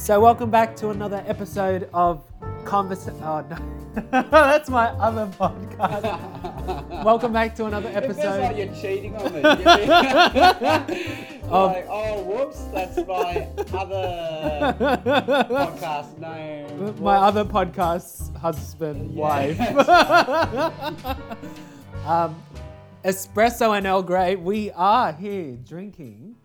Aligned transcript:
So, 0.00 0.18
welcome 0.18 0.50
back 0.50 0.74
to 0.76 0.88
another 0.90 1.22
episode 1.26 1.88
of 1.92 2.24
Convers. 2.64 3.06
Oh, 3.22 3.44
no. 3.48 3.56
That's 4.30 4.70
my 4.70 4.86
other 4.86 5.26
podcast. 5.38 7.02
welcome 7.04 7.32
back 7.34 7.54
to 7.56 7.66
another 7.66 7.90
It 7.90 8.04
feels 8.04 8.16
like 8.16 8.26
episode. 8.26 8.56
you're 8.56 8.74
cheating 8.74 9.14
on 9.16 9.32
me. 9.34 9.40
like, 11.50 11.86
oh, 11.90 12.22
whoops, 12.24 12.62
that's 12.72 12.96
my 13.06 13.46
other 13.78 14.74
podcast 14.78 16.16
name. 16.18 16.98
My 17.02 17.16
other 17.16 17.44
podcast's 17.44 18.34
husband, 18.38 19.12
Yeah. 19.14 19.20
wife. 19.20 19.60
um, 22.06 22.42
Espresso 23.04 23.76
and 23.76 23.86
Earl 23.86 24.02
Grey, 24.02 24.34
we 24.36 24.70
are 24.72 25.12
here 25.12 25.56
drinking 25.56 26.36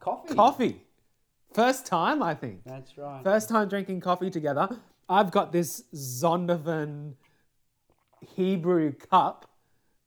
coffee. 0.00 0.34
coffee. 0.34 0.80
First 1.52 1.86
time, 1.86 2.22
I 2.22 2.34
think. 2.34 2.62
That's 2.64 2.96
right. 2.96 3.22
First 3.24 3.48
time 3.48 3.68
drinking 3.68 4.00
coffee 4.00 4.30
together. 4.30 4.68
I've 5.08 5.30
got 5.32 5.50
this 5.50 5.84
Zondervan 5.94 7.14
Hebrew 8.36 8.92
cup, 8.92 9.50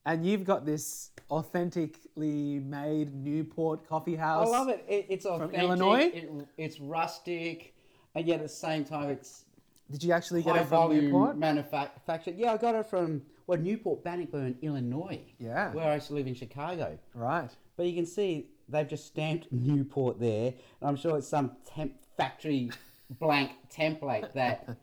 and 0.05 0.25
you've 0.25 0.45
got 0.45 0.65
this 0.65 1.11
authentically 1.29 2.59
made 2.59 3.13
Newport 3.13 3.87
coffee 3.87 4.15
house. 4.15 4.47
I 4.47 4.51
love 4.51 4.69
it. 4.69 4.85
it 4.87 5.07
it's 5.09 5.25
authentic. 5.25 5.59
From 5.59 5.65
Illinois? 5.65 6.11
It, 6.13 6.31
it's 6.57 6.79
rustic, 6.79 7.75
and 8.15 8.25
yet 8.25 8.35
at 8.35 8.43
the 8.43 8.49
same 8.49 8.85
time, 8.85 9.09
it's 9.09 9.43
Did 9.91 10.03
you 10.03 10.13
actually 10.13 10.43
get 10.43 10.55
it 10.55 10.59
from 10.59 10.69
volume 10.69 11.05
Newport? 11.05 11.37
manufactured. 11.37 12.37
Yeah, 12.37 12.53
I 12.53 12.57
got 12.57 12.75
it 12.75 12.85
from 12.85 13.23
well, 13.47 13.59
Newport 13.59 14.03
Bannockburn, 14.03 14.57
Illinois. 14.61 15.21
Yeah. 15.39 15.73
Where 15.73 15.89
I 15.89 15.95
used 15.95 16.07
to 16.07 16.13
live 16.13 16.27
in 16.27 16.35
Chicago. 16.35 16.97
Right. 17.13 17.49
But 17.75 17.87
you 17.87 17.93
can 17.93 18.05
see 18.05 18.47
they've 18.69 18.87
just 18.87 19.05
stamped 19.05 19.51
Newport 19.51 20.19
there. 20.19 20.53
And 20.79 20.89
I'm 20.89 20.95
sure 20.95 21.17
it's 21.17 21.27
some 21.27 21.51
temp 21.65 21.93
factory 22.17 22.71
blank 23.19 23.51
template 23.69 24.33
that 24.33 24.77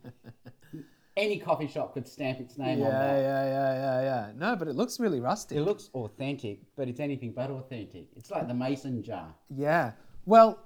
any 1.16 1.38
coffee 1.38 1.66
shop 1.66 1.94
could 1.94 2.08
stamp 2.08 2.40
its 2.40 2.56
name 2.58 2.78
yeah, 2.80 2.86
on 2.86 2.92
that. 2.92 3.20
Yeah, 3.20 3.44
yeah, 3.44 3.74
yeah, 3.74 4.02
yeah. 4.02 4.32
No, 4.36 4.56
but 4.56 4.68
it 4.68 4.74
looks 4.74 4.98
really 5.00 5.20
rustic. 5.20 5.58
It 5.58 5.62
looks 5.62 5.90
authentic, 5.94 6.60
but 6.76 6.88
it's 6.88 7.00
anything 7.00 7.32
but 7.32 7.50
authentic. 7.50 8.08
It's 8.16 8.30
like 8.30 8.48
the 8.48 8.54
mason 8.54 9.02
jar. 9.02 9.34
Yeah. 9.48 9.92
Well, 10.26 10.58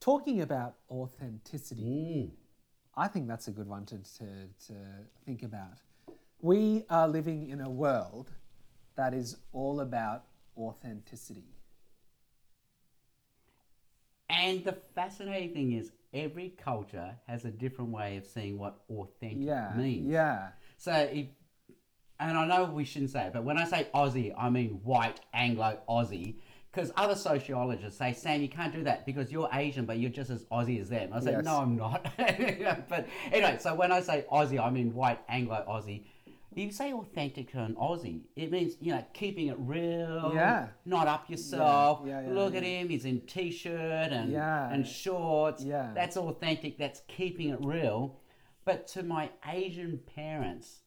talking 0.00 0.40
about 0.42 0.76
authenticity, 0.90 1.82
Mm. 1.82 2.30
I 2.96 3.06
think 3.06 3.28
that's 3.28 3.46
a 3.46 3.52
good 3.52 3.68
one 3.68 3.86
to, 3.86 3.98
to, 3.98 4.24
to 4.66 4.74
think 5.24 5.44
about. 5.44 5.78
We 6.40 6.84
are 6.90 7.06
living 7.06 7.48
in 7.48 7.60
a 7.60 7.70
world 7.70 8.32
that 8.96 9.14
is 9.14 9.36
all 9.52 9.80
about 9.80 10.24
authenticity. 10.56 11.57
And 14.30 14.64
the 14.64 14.76
fascinating 14.94 15.54
thing 15.54 15.72
is, 15.72 15.92
every 16.12 16.50
culture 16.62 17.14
has 17.26 17.44
a 17.44 17.50
different 17.50 17.90
way 17.90 18.16
of 18.16 18.26
seeing 18.26 18.58
what 18.58 18.80
authentic 18.90 19.38
Yeah. 19.46 19.72
means. 19.76 20.08
Yeah. 20.10 20.48
So 20.76 20.92
if, 20.92 21.26
and 22.20 22.36
I 22.36 22.46
know 22.46 22.64
we 22.66 22.84
shouldn't 22.84 23.10
say 23.10 23.26
it, 23.26 23.32
but 23.32 23.44
when 23.44 23.58
I 23.58 23.64
say 23.64 23.86
Aussie, 23.94 24.34
I 24.36 24.50
mean 24.50 24.80
white 24.84 25.20
Anglo 25.32 25.78
Aussie. 25.88 26.36
Because 26.70 26.92
other 26.96 27.14
sociologists 27.16 27.98
say, 27.98 28.12
Sam, 28.12 28.42
you 28.42 28.48
can't 28.48 28.72
do 28.74 28.84
that 28.84 29.06
because 29.06 29.32
you're 29.32 29.48
Asian, 29.52 29.86
but 29.86 29.98
you're 29.98 30.10
just 30.10 30.30
as 30.30 30.44
Aussie 30.46 30.80
as 30.80 30.90
them. 30.90 31.10
I 31.14 31.20
say, 31.20 31.30
Yes. 31.32 31.44
no, 31.44 31.58
I'm 31.60 31.76
not. 31.76 32.06
but 32.18 33.08
anyway, 33.32 33.56
so 33.58 33.74
when 33.74 33.90
I 33.90 34.00
say 34.00 34.26
Aussie, 34.30 34.62
I 34.62 34.68
mean 34.70 34.92
white 34.94 35.18
Anglo 35.28 35.64
Aussie. 35.66 36.04
If 36.50 36.58
you 36.58 36.70
say 36.72 36.92
authentic 36.92 37.52
to 37.52 37.62
an 37.62 37.74
Aussie, 37.74 38.22
it 38.34 38.50
means, 38.50 38.74
you 38.80 38.92
know, 38.92 39.04
keeping 39.12 39.48
it 39.48 39.56
real, 39.58 40.32
Yeah. 40.34 40.68
not 40.84 41.06
up 41.06 41.28
yourself. 41.28 42.02
Yeah, 42.06 42.22
yeah, 42.22 42.32
Look 42.32 42.52
yeah. 42.54 42.58
at 42.58 42.64
him, 42.64 42.88
he's 42.88 43.04
in 43.04 43.20
t 43.22 43.50
shirt 43.50 44.12
and, 44.12 44.32
Yeah. 44.32 44.70
and 44.72 44.86
shorts. 44.86 45.62
Yeah. 45.62 45.92
That's 45.94 46.16
authentic, 46.16 46.78
that's 46.78 47.02
keeping 47.06 47.50
it 47.50 47.58
real. 47.62 48.16
But 48.64 48.86
to 48.88 49.02
my 49.02 49.30
Asian 49.46 49.98
parents, 50.14 50.80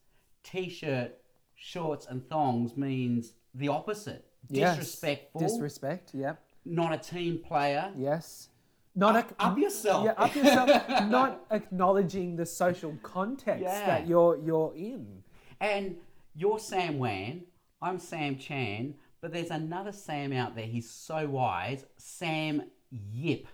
t-shirt, 0.44 1.18
shorts, 1.56 2.06
and 2.08 2.28
thongs 2.30 2.76
means 2.78 3.34
the 3.54 3.68
opposite. 3.70 4.26
Yes. 4.50 4.78
Disrespectful. 4.78 5.42
Disrespect. 5.42 6.12
Yep. 6.14 6.40
not 6.64 6.94
a 6.94 6.98
team 6.98 7.40
player. 7.40 7.92
Yes. 7.98 8.50
Not 8.94 9.16
Up- 9.16 9.34
up 9.40 9.58
yourself. 9.58 10.06
Yeah, 10.06 10.12
up 10.12 10.36
yourself. 10.36 10.70
not 11.10 11.46
acknowledging 11.50 12.36
the 12.36 12.46
social 12.46 12.96
context 13.02 13.64
Yeah. 13.64 13.86
that 13.88 14.08
you're 14.08 14.38
you're 14.44 14.74
in. 14.76 15.21
And 15.62 15.98
you're 16.34 16.58
Sam 16.58 16.98
Wan, 16.98 17.44
I'm 17.84 18.00
Sam 18.00 18.36
Chan, 18.36 18.96
but 19.22 19.32
there's 19.32 19.52
another 19.52 19.92
Sam 19.92 20.34
out 20.34 20.56
there. 20.56 20.66
He's 20.66 20.90
so 20.90 21.28
wise, 21.28 21.86
Sam 21.98 22.64
Yip. 22.90 23.48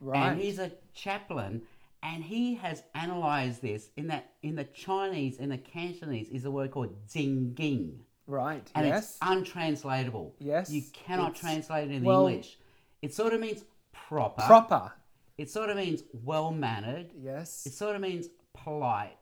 Right. 0.00 0.30
And 0.30 0.40
he's 0.40 0.60
a 0.60 0.70
chaplain, 0.94 1.62
and 2.04 2.22
he 2.22 2.54
has 2.54 2.84
analysed 2.94 3.60
this 3.60 3.90
in 3.96 4.06
that 4.06 4.30
in 4.44 4.54
the 4.54 4.64
Chinese, 4.64 5.38
in 5.38 5.48
the 5.48 5.58
Cantonese, 5.58 6.28
is 6.28 6.44
a 6.44 6.50
word 6.50 6.70
called 6.70 6.94
Jingging. 7.08 7.96
Right. 8.28 8.70
and 8.74 8.86
yes. 8.86 9.16
it's 9.16 9.18
untranslatable. 9.22 10.36
Yes, 10.38 10.70
you 10.70 10.82
cannot 10.92 11.30
it's- 11.30 11.40
translate 11.40 11.90
it 11.90 11.94
in 11.94 12.04
well- 12.04 12.28
English. 12.28 12.56
It 13.02 13.14
sort 13.14 13.32
of 13.32 13.40
means 13.40 13.64
proper. 13.92 14.42
Proper. 14.42 14.92
It 15.38 15.50
sort 15.50 15.70
of 15.70 15.76
means 15.76 16.02
well 16.12 16.52
mannered. 16.52 17.10
Yes. 17.16 17.64
It 17.66 17.72
sort 17.72 17.96
of 17.96 18.02
means 18.02 18.28
polite. 18.54 19.17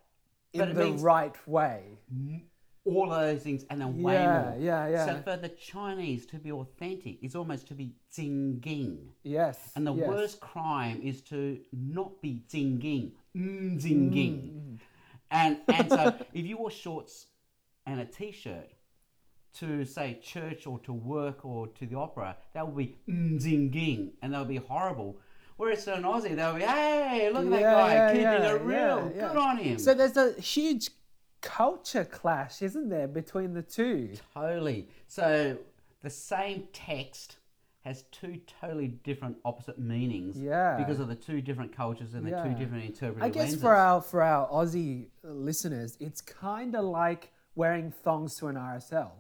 In 0.61 0.75
the 0.75 0.93
right 0.93 1.37
way. 1.47 1.99
all 2.85 3.13
of 3.13 3.21
those 3.21 3.43
things 3.43 3.65
and 3.69 3.81
then 3.81 4.01
way 4.01 4.15
Yeah, 4.15 4.43
more. 4.43 4.57
yeah, 4.61 4.89
yeah. 4.89 5.07
So 5.07 5.21
for 5.23 5.37
the 5.37 5.49
Chinese 5.49 6.25
to 6.27 6.39
be 6.39 6.53
authentic 6.53 7.23
is 7.23 7.35
almost 7.35 7.67
to 7.69 7.75
be 7.75 7.95
jingging. 8.17 9.09
Yes. 9.25 9.59
And 9.75 9.87
the 9.87 9.93
yes. 9.95 10.09
worst 10.09 10.41
crime 10.41 11.01
is 11.03 11.21
to 11.23 11.59
not 11.73 12.23
be 12.23 12.43
jingging, 12.49 13.13
mm, 13.37 13.81
jingging. 13.83 14.79
And 15.31 15.59
and 15.69 15.91
so 15.91 16.15
if 16.33 16.47
you 16.47 16.57
wore 16.59 16.71
shorts 16.71 17.27
and 17.87 18.01
a 18.01 18.05
t-shirt 18.05 18.71
to 19.55 19.85
say 19.85 20.21
church 20.23 20.67
or 20.67 20.79
to 20.81 20.93
work 20.93 21.45
or 21.45 21.67
to 21.69 21.87
the 21.87 21.97
opera, 21.97 22.37
that 22.55 22.67
would 22.67 22.77
be 22.77 22.97
mm, 23.09 23.41
jingging, 23.43 24.13
and 24.23 24.33
that 24.33 24.39
would 24.39 24.49
be 24.49 24.57
horrible. 24.57 25.19
Whereas 25.57 25.85
to 25.85 25.95
an 25.95 26.03
Aussie, 26.03 26.37
they'll 26.37 26.55
be, 26.55 26.63
hey, 26.63 27.31
look 27.33 27.45
at 27.47 27.51
that 27.51 27.63
guy 27.63 27.95
yeah, 27.95 28.09
keeping 28.13 28.23
yeah, 28.25 28.55
it 28.55 28.63
real. 28.63 28.77
yeah, 28.77 29.11
yeah. 29.15 29.29
Good 29.29 29.37
on 29.37 29.57
him. 29.57 29.79
So 29.79 29.95
there's 29.95 30.17
a 30.17 30.33
huge 30.41 30.91
culture 31.41 32.05
clash, 32.05 32.61
isn't 32.61 32.89
there, 32.91 33.09
between 33.09 33.55
the 33.55 33.63
two? 33.63 34.11
Totally. 34.35 34.89
So 35.07 35.57
the 36.03 36.11
same 36.11 36.69
text 36.73 37.37
has 37.87 38.03
two 38.11 38.41
totally 38.61 38.89
different 38.89 39.37
opposite 39.45 39.79
meanings. 39.79 40.37
Yeah. 40.39 40.77
Because 40.77 40.99
of 40.99 41.09
the 41.09 41.15
two 41.15 41.41
different 41.41 41.75
cultures 41.75 42.15
and 42.15 42.27
the 42.27 42.31
Yeah. 42.31 42.43
two 42.43 42.55
different 42.55 42.85
interpretive 42.85 43.23
I 43.23 43.29
guess 43.29 43.45
lenses. 43.45 43.61
for 43.63 43.75
our 43.77 44.01
for 44.03 44.23
our 44.23 44.49
Aussie 44.49 45.07
uh, 45.25 45.29
listeners, 45.29 45.97
it's 46.01 46.21
kind 46.21 46.75
of 46.75 46.85
like 46.85 47.33
wearing 47.55 47.93
thongs 47.93 48.37
to 48.39 48.49
an 48.49 48.57
RSL 48.57 49.13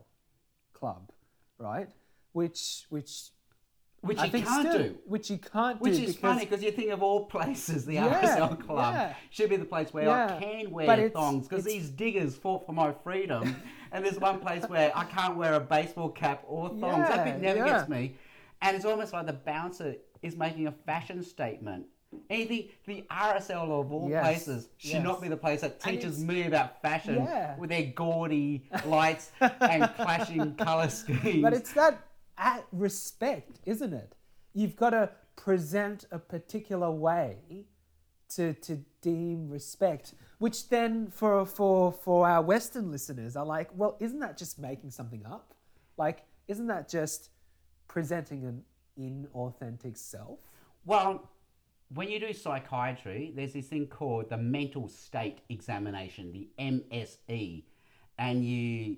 club, 0.73 1.13
right? 1.59 1.89
Which 2.33 2.87
which 2.91 3.31
which 4.07 4.19
I 4.19 4.25
you 4.27 4.43
can't 4.43 4.69
still- 4.69 4.79
do. 4.83 4.95
Which 5.07 5.31
you 5.31 5.39
can't 5.39 5.81
Which 5.81 5.95
do 5.95 6.01
Which 6.01 6.09
is 6.09 6.17
because 6.17 6.33
funny 6.35 6.45
because 6.47 6.63
you 6.65 6.71
think 6.73 6.91
of 6.91 7.03
all 7.03 7.25
places, 7.37 7.85
the 7.87 7.95
Yeah, 7.95 8.21
RSL 8.37 8.61
club 8.67 8.95
yeah. 8.95 9.15
should 9.31 9.51
be 9.51 9.57
the 9.57 9.65
place 9.65 9.93
where 9.93 10.05
Yeah, 10.05 10.37
I 10.37 10.41
can 10.43 10.71
wear 10.71 10.91
it's- 10.93 11.13
thongs 11.13 11.49
because 11.49 11.65
these 11.65 11.91
diggers 11.91 12.37
fought 12.37 12.67
for 12.67 12.73
my 12.73 12.93
freedom. 13.05 13.57
and 13.93 14.05
there's 14.05 14.19
one 14.19 14.41
place 14.41 14.65
where 14.69 14.91
I 14.97 15.05
can't 15.05 15.37
wear 15.37 15.55
a 15.55 15.61
baseball 15.61 16.09
cap 16.11 16.43
or 16.47 16.69
thongs. 16.71 17.09
that 17.09 17.25
bit 17.25 17.41
never 17.41 17.59
yeah. 17.59 17.79
gets 17.79 17.89
me. 17.89 18.15
And 18.63 18.75
it's 18.77 18.85
almost 18.87 19.13
like 19.13 19.27
the 19.27 19.33
bouncer 19.35 19.97
is 20.23 20.37
making 20.37 20.67
a 20.67 20.73
fashion 20.73 21.23
statement. 21.23 21.87
Anything, 22.31 22.69
the 22.87 23.05
RSL 23.11 23.69
of 23.81 23.93
all 23.93 24.09
Yes, 24.09 24.23
places 24.25 24.69
should 24.79 24.91
yes. 24.93 25.05
not 25.05 25.21
be 25.21 25.29
the 25.29 25.37
place 25.37 25.61
that 25.61 25.81
teaches 25.81 26.25
me 26.25 26.45
about 26.45 26.81
fashion 26.81 27.17
Yeah. 27.17 27.57
with 27.59 27.69
their 27.69 27.83
gaudy 27.95 28.71
lights 28.87 29.33
and 29.41 29.83
clashing 29.97 30.55
colour 30.55 30.89
schemes. 30.89 31.43
But 31.43 31.53
it's 31.53 31.73
that 31.75 31.99
at 32.39 32.67
respect, 32.73 33.61
isn't 33.65 33.93
it? 33.93 34.15
You've 34.53 34.77
got 34.77 34.91
to 34.91 35.11
present 35.37 36.07
a 36.11 36.19
particular 36.19 36.91
way 36.91 37.67
to, 38.31 38.55
to 38.55 38.81
deem 39.03 39.49
respect, 39.49 40.15
which 40.39 40.69
then 40.69 41.09
for, 41.09 41.47
for, 41.47 41.93
for 41.93 42.29
our 42.29 42.43
Western 42.43 42.91
listeners 42.91 43.37
are 43.37 43.47
like, 43.47 43.71
well, 43.75 43.97
isn't 44.01 44.19
that 44.21 44.37
just 44.37 44.59
making 44.59 44.91
something 44.91 45.25
up? 45.27 45.55
Like, 45.97 46.25
isn't 46.49 46.67
that 46.67 46.89
just 46.89 47.31
presenting 47.89 48.45
an 48.45 48.63
inauthentic 48.99 49.97
self? 49.97 50.39
Well, 50.85 51.31
when 51.95 52.09
you 52.09 52.19
do 52.19 52.33
psychiatry, 52.33 53.33
there's 53.35 53.53
this 53.53 53.69
thing 53.69 53.87
called 53.87 54.31
the 54.31 54.37
mental 54.37 54.89
state 54.89 55.41
examination, 55.49 56.33
the 56.33 56.49
MSE, 56.59 57.65
and 58.19 58.45
you 58.45 58.97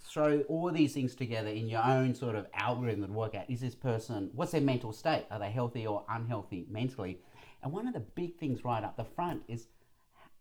throw 0.00 0.40
all 0.48 0.70
these 0.70 0.94
things 0.94 1.14
together 1.14 1.48
in 1.48 1.68
your 1.68 1.84
own 1.84 2.14
sort 2.14 2.36
of 2.36 2.46
algorithm 2.54 3.06
to 3.06 3.12
work 3.12 3.34
out 3.34 3.48
is 3.48 3.60
this 3.60 3.74
person, 3.74 4.30
what's 4.34 4.52
their 4.52 4.60
mental 4.60 4.92
state? 4.92 5.26
Are 5.30 5.38
they 5.38 5.50
healthy 5.50 5.86
or 5.86 6.04
unhealthy 6.08 6.66
mentally? 6.70 7.18
And 7.62 7.72
one 7.72 7.86
of 7.86 7.94
the 7.94 8.00
big 8.00 8.36
things 8.36 8.64
right 8.64 8.84
up 8.84 8.96
the 8.96 9.04
front 9.04 9.42
is 9.48 9.66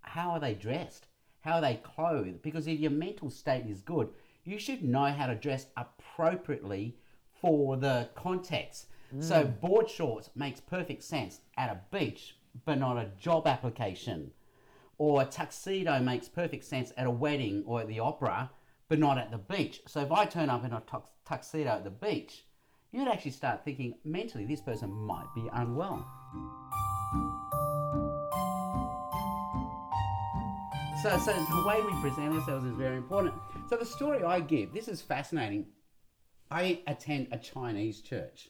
how 0.02 0.32
are 0.32 0.40
they 0.40 0.54
dressed? 0.54 1.08
How 1.42 1.56
are 1.56 1.62
they 1.62 1.82
clothed? 1.84 2.42
Because 2.42 2.68
if 2.68 2.80
your 2.80 2.92
mental 2.92 3.30
state 3.30 3.66
is 3.68 3.82
good, 3.82 4.10
you 4.44 4.60
should 4.60 4.84
know 4.84 5.06
how 5.06 5.28
to 5.28 5.36
dress 5.36 5.68
appropriately 5.76 6.96
for 7.42 7.78
the 7.78 8.10
context. 8.16 8.88
So 9.20 9.44
mm. 9.44 9.60
board 9.62 9.90
shorts 9.90 10.30
makes 10.36 10.60
perfect 10.60 11.04
sense 11.04 11.42
at 11.58 11.70
a 11.70 11.80
beach, 11.96 12.36
but 12.66 12.78
not 12.78 12.98
a 12.98 13.12
job 13.20 13.48
application. 13.48 14.32
Or 14.98 15.22
a 15.22 15.26
tuxedo 15.26 16.00
makes 16.00 16.28
perfect 16.28 16.64
sense 16.64 16.92
at 16.98 17.06
a 17.06 17.12
wedding 17.12 17.64
or 17.66 17.82
at 17.82 17.88
the 17.88 18.00
opera, 18.00 18.50
but 18.90 19.00
not 19.00 19.18
at 19.18 19.32
the 19.32 19.38
beach. 19.38 19.82
So 19.88 20.02
if 20.02 20.12
I 20.12 20.26
turn 20.26 20.50
up 20.50 20.64
in 20.64 20.74
a 20.74 20.82
tux- 20.82 21.10
tuxedo 21.26 21.70
at 21.70 21.84
the 21.84 21.90
beach, 21.90 22.46
you'd 22.92 23.08
actually 23.08 23.32
start 23.32 23.66
thinking 23.66 23.96
mentally 24.06 24.46
this 24.46 24.62
person 24.62 24.90
might 24.90 25.28
be 25.36 25.50
unwell. 25.54 26.06
So, 31.04 31.18
so 31.20 31.32
the 31.32 31.64
way 31.68 31.82
we 31.82 32.02
present 32.02 32.34
ourselves 32.34 32.66
is 32.66 32.76
very 32.76 32.98
important. 32.98 33.36
So 33.70 33.78
the 33.78 33.86
story 33.86 34.24
I 34.24 34.40
give, 34.40 34.74
this 34.74 34.88
is 34.88 35.02
fascinating. 35.02 35.68
I 36.50 36.82
attend 36.88 37.28
a 37.32 37.38
Chinese 37.38 38.02
church 38.02 38.50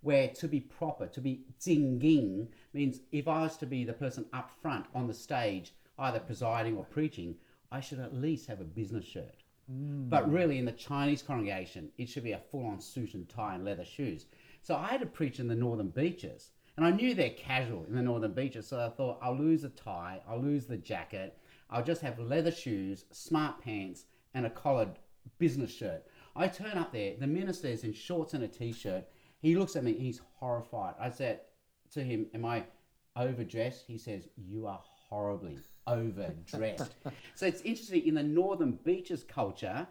where 0.00 0.28
to 0.28 0.48
be 0.48 0.60
proper, 0.60 1.06
to 1.06 1.20
be 1.20 1.44
jinging, 1.60 2.48
means 2.72 3.00
if 3.10 3.26
I 3.26 3.42
was 3.42 3.56
to 3.58 3.66
be 3.66 3.84
the 3.84 3.92
person 3.92 4.26
up 4.32 4.50
front 4.60 4.86
on 4.94 5.06
the 5.06 5.14
stage, 5.14 5.72
either 5.98 6.20
presiding 6.20 6.76
or 6.76 6.84
preaching, 6.84 7.36
I 7.70 7.80
should 7.80 8.00
at 8.00 8.14
least 8.14 8.48
have 8.48 8.60
a 8.60 8.64
business 8.64 9.04
shirt. 9.04 9.44
Mm. 9.70 10.08
But 10.08 10.30
really, 10.30 10.58
in 10.58 10.64
the 10.64 10.72
Chinese 10.72 11.22
congregation, 11.22 11.90
it 11.98 12.08
should 12.08 12.24
be 12.24 12.32
a 12.32 12.40
full 12.50 12.66
on 12.66 12.80
suit 12.80 13.14
and 13.14 13.28
tie 13.28 13.54
and 13.54 13.64
leather 13.64 13.84
shoes. 13.84 14.26
So 14.62 14.76
I 14.76 14.88
had 14.88 15.00
to 15.00 15.06
preach 15.06 15.40
in 15.40 15.48
the 15.48 15.54
northern 15.54 15.88
beaches. 15.88 16.50
And 16.76 16.86
I 16.86 16.90
knew 16.90 17.12
they're 17.12 17.30
casual 17.30 17.86
in 17.88 17.96
the 17.96 18.02
northern 18.02 18.32
beaches. 18.32 18.68
So 18.68 18.78
I 18.78 18.88
thought, 18.88 19.18
I'll 19.20 19.36
lose 19.36 19.62
the 19.62 19.68
tie, 19.68 20.20
I'll 20.28 20.40
lose 20.40 20.66
the 20.66 20.76
jacket, 20.76 21.36
I'll 21.70 21.82
just 21.82 22.02
have 22.02 22.18
leather 22.18 22.52
shoes, 22.52 23.04
smart 23.10 23.60
pants, 23.60 24.04
and 24.34 24.46
a 24.46 24.50
collared 24.50 24.98
business 25.38 25.74
shirt. 25.74 26.06
I 26.36 26.46
turn 26.46 26.78
up 26.78 26.92
there, 26.92 27.14
the 27.18 27.26
minister 27.26 27.66
is 27.66 27.82
in 27.82 27.92
shorts 27.92 28.34
and 28.34 28.44
a 28.44 28.48
t 28.48 28.72
shirt. 28.72 29.04
He 29.40 29.56
looks 29.56 29.74
at 29.74 29.84
me, 29.84 29.92
he's 29.94 30.20
horrified. 30.34 30.94
I 31.00 31.10
said 31.10 31.40
to 31.92 32.02
him, 32.02 32.26
Am 32.32 32.44
I 32.44 32.64
overdressed? 33.16 33.84
He 33.86 33.98
says, 33.98 34.28
You 34.36 34.66
are 34.66 34.80
horribly 35.08 35.58
overdressed. 35.88 36.94
so 37.34 37.46
it's 37.46 37.62
interesting, 37.62 38.06
in 38.06 38.14
the 38.14 38.22
northern 38.22 38.72
beaches 38.84 39.24
culture, 39.24 39.86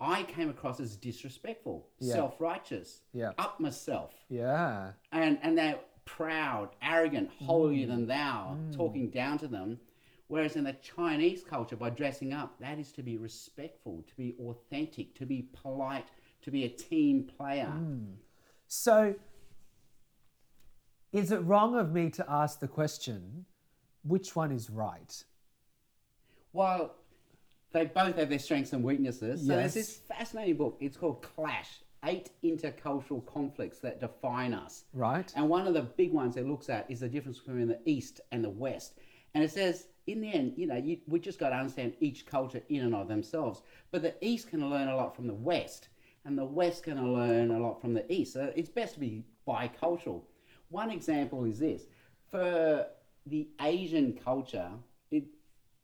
I 0.00 0.24
came 0.24 0.50
across 0.50 0.80
as 0.80 0.96
disrespectful, 0.96 1.88
Yeah. 2.00 2.14
self 2.14 2.40
righteous, 2.40 3.02
Yeah. 3.12 3.32
up 3.38 3.60
myself 3.60 4.14
Yeah. 4.28 4.92
and 5.12 5.38
and 5.42 5.56
they're 5.56 5.80
proud, 6.04 6.70
arrogant, 6.82 7.30
holier 7.30 7.86
mm. 7.86 7.90
than 7.90 8.06
thou, 8.06 8.56
mm. 8.58 8.76
talking 8.76 9.10
down 9.10 9.38
to 9.38 9.48
them. 9.48 9.80
Whereas 10.28 10.56
in 10.56 10.64
the 10.64 10.72
Chinese 10.74 11.44
culture, 11.44 11.76
by 11.76 11.90
dressing 11.90 12.32
up, 12.32 12.58
that 12.58 12.78
is 12.78 12.90
to 12.92 13.02
be 13.02 13.16
respectful, 13.16 14.02
to 14.08 14.16
be 14.16 14.34
authentic, 14.40 15.14
to 15.16 15.26
be 15.26 15.48
polite, 15.52 16.08
to 16.42 16.50
be 16.50 16.64
a 16.64 16.68
team 16.68 17.24
player. 17.24 17.72
Mm. 17.76 18.14
So, 18.66 19.14
is 21.12 21.30
it 21.30 21.38
wrong 21.38 21.76
of 21.76 21.92
me 21.92 22.10
to 22.10 22.28
ask 22.28 22.58
the 22.58 22.68
question, 22.68 23.46
which 24.06 24.36
one 24.36 24.52
is 24.52 24.70
right? 24.70 25.24
Well, 26.52 26.94
they 27.72 27.86
both 27.86 28.16
have 28.16 28.28
their 28.28 28.38
strengths 28.38 28.72
and 28.72 28.82
weaknesses. 28.82 29.46
So 29.46 29.54
Yes. 29.54 29.74
there's 29.74 29.74
this 29.74 29.96
fascinating 29.96 30.56
book. 30.56 30.78
It's 30.80 30.96
called 30.96 31.22
Clash: 31.22 31.80
Eight 32.04 32.30
Intercultural 32.42 33.24
Conflicts 33.26 33.80
That 33.80 34.00
Define 34.00 34.54
Us. 34.54 34.84
Right? 34.92 35.30
And 35.36 35.48
one 35.48 35.66
of 35.66 35.74
the 35.74 35.82
big 35.82 36.12
ones 36.12 36.36
it 36.36 36.46
looks 36.46 36.68
at 36.68 36.90
is 36.90 37.00
the 37.00 37.08
difference 37.08 37.38
between 37.40 37.68
the 37.68 37.80
East 37.84 38.20
and 38.32 38.42
the 38.42 38.50
West. 38.50 38.94
And 39.34 39.44
it 39.44 39.50
says, 39.50 39.88
in 40.06 40.20
the 40.20 40.32
end, 40.32 40.54
you 40.56 40.66
know, 40.66 40.76
you, 40.76 40.98
we 41.06 41.18
just 41.18 41.38
got 41.38 41.50
to 41.50 41.56
understand 41.56 41.94
each 42.00 42.24
culture 42.24 42.62
in 42.68 42.82
and 42.82 42.94
of 42.94 43.08
themselves. 43.08 43.60
But 43.90 44.02
the 44.02 44.14
East 44.24 44.48
can 44.48 44.70
learn 44.70 44.88
a 44.88 44.96
lot 44.96 45.14
from 45.14 45.26
the 45.26 45.34
West, 45.34 45.88
and 46.24 46.38
the 46.38 46.44
West 46.44 46.84
can 46.84 47.12
learn 47.12 47.50
a 47.50 47.58
lot 47.58 47.80
from 47.80 47.92
the 47.92 48.10
East. 48.10 48.32
So 48.32 48.52
it's 48.56 48.70
best 48.70 48.94
to 48.94 49.00
be 49.00 49.24
bicultural. 49.46 50.22
One 50.70 50.90
example 50.90 51.44
is 51.44 51.58
this: 51.58 51.82
for 52.30 52.86
the 53.26 53.48
Asian 53.60 54.12
culture, 54.24 54.70
it 55.10 55.24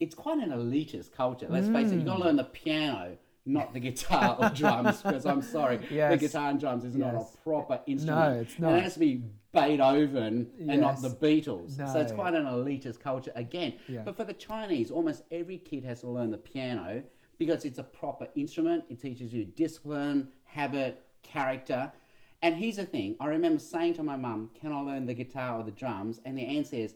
it's 0.00 0.14
quite 0.14 0.38
an 0.38 0.50
elitist 0.50 1.12
culture. 1.12 1.46
Let's 1.48 1.68
face 1.68 1.90
it, 1.90 1.96
you've 1.96 2.04
got 2.06 2.18
to 2.18 2.24
learn 2.24 2.36
the 2.36 2.44
piano, 2.44 3.16
not 3.46 3.72
the 3.72 3.80
guitar 3.80 4.36
or 4.40 4.48
drums, 4.54 5.02
because 5.02 5.26
I'm 5.26 5.42
sorry, 5.42 5.76
the 5.76 6.16
guitar 6.18 6.50
and 6.50 6.58
drums 6.60 6.84
is 6.84 6.96
not 6.96 7.14
a 7.14 7.24
proper 7.44 7.80
instrument. 7.86 8.34
No, 8.34 8.40
it's 8.40 8.54
And 8.54 8.62
not. 8.62 8.78
it 8.78 8.82
has 8.82 8.94
to 8.94 9.00
be 9.00 9.22
Beethoven 9.52 10.48
and 10.68 10.80
not 10.80 11.02
the 11.02 11.10
Beatles. 11.10 11.76
So 11.76 12.00
it's 12.00 12.12
quite 12.12 12.34
an 12.34 12.44
elitist 12.46 13.00
culture 13.00 13.32
again. 13.34 13.74
Yeah. 13.88 14.02
But 14.04 14.16
for 14.16 14.24
the 14.24 14.32
Chinese, 14.32 14.90
almost 14.90 15.22
every 15.30 15.58
kid 15.58 15.84
has 15.84 16.00
to 16.00 16.08
learn 16.08 16.30
the 16.30 16.38
piano 16.38 17.02
because 17.38 17.64
it's 17.64 17.78
a 17.78 17.82
proper 17.84 18.28
instrument. 18.34 18.84
It 18.88 19.00
teaches 19.00 19.32
you 19.32 19.44
discipline, 19.44 20.28
habit, 20.44 21.02
character. 21.22 21.92
And 22.40 22.56
here's 22.56 22.76
the 22.76 22.84
thing 22.86 23.14
I 23.20 23.26
remember 23.26 23.60
saying 23.60 23.94
to 23.94 24.02
my 24.02 24.16
mum, 24.16 24.50
Can 24.60 24.72
I 24.72 24.80
learn 24.80 25.06
the 25.06 25.14
guitar 25.14 25.58
or 25.60 25.62
the 25.64 25.70
drums? 25.70 26.20
And 26.24 26.36
the 26.36 26.44
answer 26.44 26.76
is, 26.76 26.94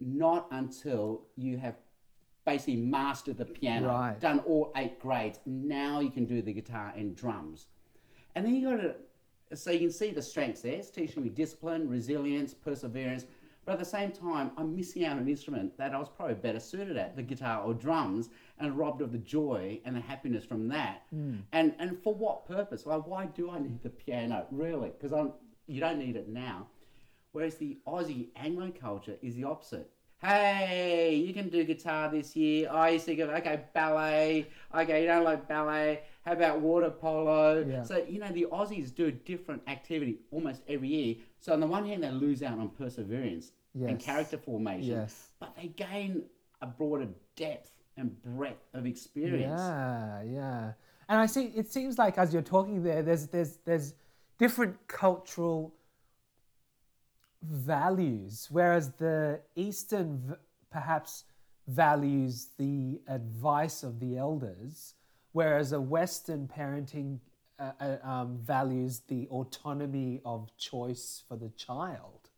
Not 0.00 0.46
until 0.50 1.22
you 1.36 1.56
have 1.58 1.76
basically 2.44 2.76
mastered 2.76 3.36
the 3.38 3.44
piano, 3.44 3.88
Right. 3.88 4.20
done 4.20 4.38
all 4.40 4.72
eight 4.76 5.00
grades. 5.00 5.40
Now 5.46 6.00
you 6.00 6.10
can 6.10 6.26
do 6.26 6.42
the 6.42 6.52
guitar 6.52 6.92
and 6.96 7.16
drums. 7.16 7.66
And 8.34 8.44
then 8.46 8.54
you 8.54 8.68
got 8.70 8.76
to, 8.82 9.56
so 9.56 9.70
you 9.70 9.80
can 9.80 9.90
see 9.90 10.10
the 10.12 10.22
strengths 10.22 10.60
there. 10.60 10.74
It's 10.74 10.90
teaching 10.90 11.22
me 11.24 11.28
discipline, 11.30 11.88
resilience, 11.88 12.54
perseverance. 12.54 13.26
But 13.64 13.72
at 13.72 13.78
the 13.80 13.84
same 13.84 14.12
time, 14.12 14.52
I'm 14.56 14.76
missing 14.76 15.04
out 15.04 15.12
on 15.16 15.18
an 15.22 15.28
instrument 15.28 15.76
that 15.76 15.92
I 15.92 15.98
was 15.98 16.08
probably 16.08 16.36
better 16.36 16.60
suited 16.60 16.96
at, 16.96 17.16
the 17.16 17.22
guitar 17.22 17.64
or 17.64 17.74
drums, 17.74 18.28
and 18.60 18.78
robbed 18.78 19.02
of 19.02 19.10
the 19.10 19.18
joy 19.18 19.80
and 19.84 19.96
the 19.96 20.00
happiness 20.00 20.44
from 20.44 20.68
that. 20.68 21.02
Hmm. 21.10 21.38
And 21.52 21.74
and 21.80 21.98
for 22.00 22.14
what 22.14 22.46
purpose? 22.46 22.86
Like, 22.86 23.08
why 23.08 23.26
do 23.26 23.50
I 23.50 23.58
need 23.58 23.82
the 23.82 23.90
piano? 23.90 24.46
Really? 24.52 24.90
Because 24.90 25.12
I'm 25.12 25.32
you 25.66 25.80
don't 25.80 25.98
need 25.98 26.14
it 26.14 26.28
now. 26.28 26.68
Whereas 27.36 27.56
the 27.56 27.76
Aussie 27.86 28.28
Anglo 28.34 28.70
culture 28.80 29.16
is 29.20 29.34
the 29.34 29.44
opposite. 29.44 29.90
Hey, 30.22 31.16
you 31.16 31.34
can 31.34 31.50
do 31.50 31.64
guitar 31.64 32.10
this 32.10 32.34
year. 32.34 32.70
I 32.70 32.88
used 32.88 33.04
to 33.04 33.14
go, 33.14 33.24
okay, 33.28 33.60
ballet. 33.74 34.46
Okay, 34.74 35.02
you 35.02 35.06
don't 35.06 35.22
like 35.22 35.46
ballet. 35.46 36.00
How 36.24 36.32
about 36.32 36.62
water 36.62 36.88
polo? 36.88 37.62
Yeah. 37.68 37.82
So, 37.82 38.02
you 38.08 38.20
know, 38.20 38.32
the 38.32 38.46
Aussies 38.50 38.94
do 38.94 39.08
a 39.08 39.12
different 39.12 39.60
activity 39.66 40.16
almost 40.30 40.62
every 40.66 40.88
year. 40.88 41.16
So, 41.38 41.52
on 41.52 41.60
the 41.60 41.66
one 41.66 41.86
hand, 41.86 42.04
they 42.04 42.10
lose 42.10 42.42
out 42.42 42.58
on 42.58 42.70
perseverance 42.70 43.52
and 43.74 44.00
character 44.00 44.38
formation, 44.38 44.92
Yes. 44.92 45.28
but 45.38 45.54
they 45.56 45.66
gain 45.66 46.22
a 46.62 46.66
broader 46.66 47.08
depth 47.36 47.70
and 47.98 48.18
breadth 48.22 48.64
of 48.72 48.86
experience. 48.86 49.60
Yeah, 49.60 50.22
yeah. 50.22 50.72
And 51.10 51.20
I 51.20 51.26
see 51.26 51.52
it 51.54 51.70
seems 51.70 51.98
like 51.98 52.16
as 52.16 52.32
you're 52.32 52.40
talking 52.40 52.82
there, 52.82 53.02
there's 53.02 53.26
there's 53.26 53.58
there's 53.66 53.92
different 54.38 54.88
cultural 54.88 55.75
values, 57.50 58.48
whereas 58.50 58.92
the 58.92 59.40
Eastern 59.54 60.18
v- 60.26 60.34
perhaps 60.70 61.24
values 61.66 62.48
the 62.58 63.00
advice 63.08 63.82
of 63.82 63.98
the 64.00 64.16
elders, 64.16 64.94
whereas 65.32 65.72
a 65.72 65.80
Western 65.80 66.48
parenting 66.48 67.18
uh, 67.58 67.72
uh, 67.80 67.96
um, 68.02 68.38
values 68.42 69.00
the 69.08 69.26
autonomy 69.28 70.20
of 70.24 70.54
choice 70.58 71.22
for 71.28 71.36
the 71.36 71.48
child. 71.50 72.28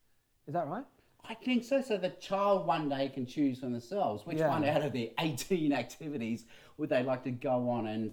Is 0.46 0.54
that 0.54 0.66
right? 0.68 0.84
I 1.28 1.34
think 1.34 1.64
so. 1.64 1.82
So 1.82 1.98
the 1.98 2.10
child 2.10 2.66
one 2.66 2.88
day 2.88 3.08
can 3.08 3.26
choose 3.26 3.58
for 3.58 3.66
themselves 3.66 4.24
which 4.24 4.38
Yeah. 4.38 4.48
one 4.48 4.64
out 4.64 4.82
of 4.82 4.92
their 4.92 5.08
18 5.18 5.72
activities 5.72 6.44
would 6.78 6.88
they 6.88 7.02
like 7.02 7.24
to 7.24 7.30
go 7.32 7.68
on 7.68 7.86
and, 7.88 8.12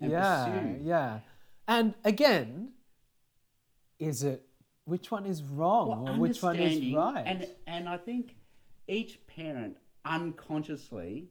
and 0.00 0.10
yeah, 0.10 0.44
pursue. 0.46 0.78
yeah. 0.82 1.20
And 1.68 1.94
again, 2.04 2.72
is 3.98 4.22
it 4.24 4.45
which 4.86 5.10
one 5.10 5.26
is 5.26 5.42
wrong 5.42 6.04
Well, 6.04 6.14
or 6.14 6.18
which 6.18 6.42
one 6.42 6.56
is 6.56 6.94
right? 6.94 7.24
And 7.26 7.46
and 7.66 7.88
I 7.88 7.98
think 7.98 8.36
each 8.88 9.18
parent 9.26 9.76
unconsciously 10.04 11.28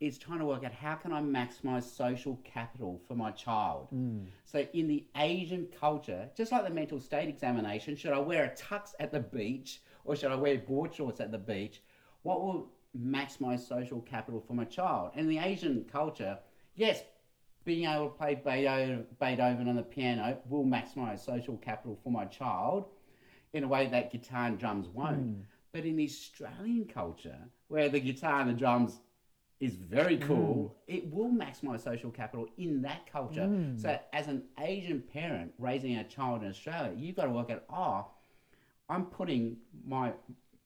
is 0.00 0.18
trying 0.18 0.40
to 0.40 0.44
work 0.44 0.64
out 0.64 0.72
how 0.72 0.96
can 0.96 1.12
I 1.12 1.20
maximize 1.20 1.84
social 1.84 2.40
capital 2.42 3.00
for 3.06 3.14
my 3.14 3.30
child. 3.30 3.86
Hmm. 3.90 4.22
So 4.44 4.66
in 4.72 4.88
the 4.88 5.06
Asian 5.16 5.68
culture, 5.78 6.28
just 6.36 6.50
like 6.50 6.64
the 6.64 6.70
mental 6.70 6.98
state 6.98 7.28
examination, 7.28 7.94
should 7.94 8.12
I 8.12 8.18
wear 8.18 8.44
a 8.44 8.50
tux 8.50 8.94
at 8.98 9.12
the 9.12 9.20
beach 9.20 9.80
or 10.04 10.16
should 10.16 10.32
I 10.32 10.34
wear 10.34 10.58
board 10.58 10.92
shorts 10.92 11.20
at 11.20 11.30
the 11.30 11.38
beach? 11.38 11.82
What 12.22 12.40
will 12.40 12.72
maximize 12.98 13.60
social 13.60 14.00
capital 14.00 14.40
for 14.40 14.54
my 14.54 14.64
child? 14.64 15.12
And 15.14 15.26
in 15.26 15.28
the 15.28 15.38
Asian 15.38 15.84
culture, 15.84 16.36
yes, 16.74 17.04
being 17.64 17.86
able 17.86 18.08
to 18.08 18.16
play 18.16 18.34
Beethoven, 19.20 19.68
on 19.68 19.76
the 19.76 19.82
piano 19.82 20.38
will 20.48 20.64
maximize 20.64 21.20
social 21.20 21.56
capital 21.58 21.98
for 22.02 22.10
my 22.10 22.24
child 22.24 22.86
in 23.52 23.64
a 23.64 23.68
way 23.68 23.86
that 23.86 24.10
guitar 24.10 24.46
and 24.46 24.58
drums 24.58 24.88
won't. 24.88 25.16
Hmm. 25.16 25.40
But 25.72 25.84
in 25.84 25.96
the 25.96 26.04
Australian 26.04 26.86
culture, 26.86 27.38
where 27.68 27.88
the 27.88 28.00
guitar 28.00 28.40
and 28.40 28.50
the 28.50 28.54
drums 28.54 29.00
is 29.60 29.76
very 29.76 30.16
hmm. 30.16 30.26
cool, 30.26 30.76
it 30.86 31.10
will 31.12 31.30
maximize 31.30 31.84
social 31.84 32.10
capital 32.10 32.46
in 32.58 32.82
that 32.82 33.10
culture. 33.10 33.46
Hmm. 33.46 33.78
So, 33.78 33.98
as 34.12 34.28
an 34.28 34.42
Asian 34.58 35.00
parent 35.00 35.52
raising 35.58 35.96
a 35.96 36.04
child 36.04 36.42
in 36.42 36.48
Australia, 36.48 36.92
you've 36.96 37.16
got 37.16 37.26
to 37.26 37.30
work 37.30 37.50
out, 37.50 37.64
oh, 37.70 38.06
I'm 38.88 39.06
putting 39.06 39.56
my 39.86 40.12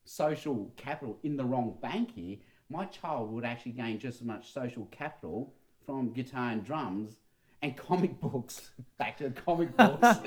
social 0.05 0.73
capital 0.77 1.19
in 1.23 1.37
the 1.37 1.45
wrong 1.45 1.77
bank 1.83 2.13
here. 2.15 2.39
My 2.69 2.87
child 2.87 3.31
would 3.33 3.45
actually 3.45 3.73
gain 3.73 3.99
just 3.99 4.21
as 4.21 4.27
much 4.27 4.53
social 4.53 4.87
capital 4.87 5.55
from 5.87 6.11
guitar 6.11 6.51
and 6.51 6.65
drums 6.65 7.17
and 7.63 7.77
comic 7.77 8.21
books 8.21 8.73
back 8.99 9.17
to 9.19 9.31
comic 9.31 9.75
books 9.77 10.03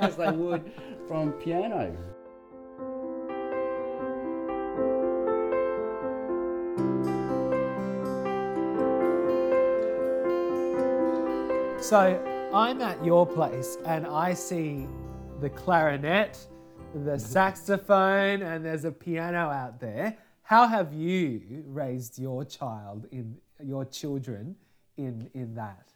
as 0.00 0.16
they 0.16 0.30
would 0.30 0.72
from 1.06 1.32
piano. 1.32 1.96
So 11.80 12.50
I'm 12.52 12.82
at 12.82 13.02
your 13.04 13.26
place 13.26 13.78
and 13.86 14.06
I 14.06 14.34
see 14.34 14.86
the 15.40 15.48
clarinet, 15.48 16.46
the 16.94 17.12
mm-hmm. 17.12 17.18
saxophone, 17.18 18.42
and 18.42 18.64
there's 18.64 18.84
a 18.84 18.92
piano 18.92 19.48
out 19.48 19.80
there. 19.80 20.16
How 20.42 20.66
have 20.66 20.92
you 20.92 21.64
raised 21.66 22.18
your 22.18 22.44
child 22.44 23.06
in 23.10 23.36
your 23.64 23.84
children 23.84 24.56
in 25.04 25.30
in 25.34 25.54
that? 25.54 25.92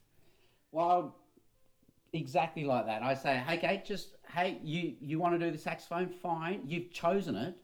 Well, 0.73 1.17
exactly 2.13 2.65
like 2.65 2.87
that. 2.87 3.03
I 3.03 3.15
say, 3.15 3.43
hey, 3.47 3.57
Kate, 3.59 3.85
just 3.85 4.17
hey, 4.33 4.59
you 4.63 4.95
you 5.01 5.19
want 5.19 5.39
to 5.39 5.45
do 5.45 5.51
the 5.51 5.59
saxophone? 5.59 6.09
Fine, 6.09 6.63
you've 6.67 6.91
chosen 6.91 7.37
it. 7.37 7.57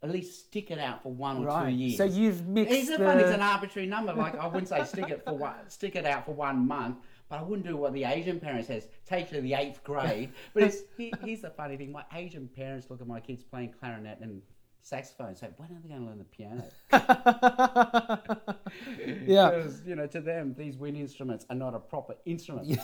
At 0.00 0.10
least 0.10 0.46
stick 0.46 0.70
it 0.70 0.78
out 0.78 1.02
for 1.02 1.12
one 1.12 1.44
or 1.44 1.64
two 1.64 1.70
years. 1.70 1.96
So 1.96 2.04
you've 2.04 2.46
mixed 2.46 2.72
It's, 2.72 2.88
the. 2.88 2.98
fun, 2.98 3.18
it's 3.18 3.30
an 3.30 3.40
arbitrary 3.40 3.88
number. 3.88 4.12
Like 4.12 4.38
I 4.38 4.46
wouldn't 4.46 4.68
say 4.68 4.84
stick 4.84 5.10
it 5.10 5.24
for 5.24 5.34
one, 5.34 5.54
stick 5.68 5.96
it 5.96 6.06
out 6.06 6.24
for 6.24 6.34
one 6.34 6.68
month, 6.68 6.98
but 7.28 7.40
I 7.40 7.42
wouldn't 7.42 7.66
do 7.66 7.76
what 7.76 7.92
the 7.94 8.04
Asian 8.04 8.38
parent 8.38 8.66
says. 8.66 8.86
Take 9.06 9.26
it 9.32 9.34
to 9.34 9.40
the 9.40 9.54
eighth 9.54 9.82
grade. 9.82 10.30
But 10.54 10.62
it's, 10.64 10.82
he, 10.96 11.12
here's 11.24 11.40
the 11.40 11.50
funny 11.50 11.76
thing: 11.76 11.90
my 11.90 12.04
Asian 12.14 12.46
parents 12.46 12.86
look 12.90 13.00
at 13.00 13.08
my 13.08 13.18
kids 13.18 13.42
playing 13.42 13.74
clarinet 13.80 14.18
and 14.20 14.40
saxophone, 14.88 15.36
say, 15.36 15.48
"When 15.56 15.70
are 15.70 15.80
they 15.80 15.88
going 15.88 16.00
to 16.00 16.06
learn 16.06 16.18
the 16.18 16.24
piano?" 16.24 16.64
yeah. 19.26 19.50
Because 19.50 19.82
you 19.86 19.94
know, 19.94 20.06
to 20.06 20.20
them, 20.20 20.54
these 20.56 20.76
wind 20.76 20.96
instruments 20.96 21.44
are 21.50 21.56
not 21.56 21.74
a 21.74 21.78
proper 21.78 22.14
instrument. 22.24 22.68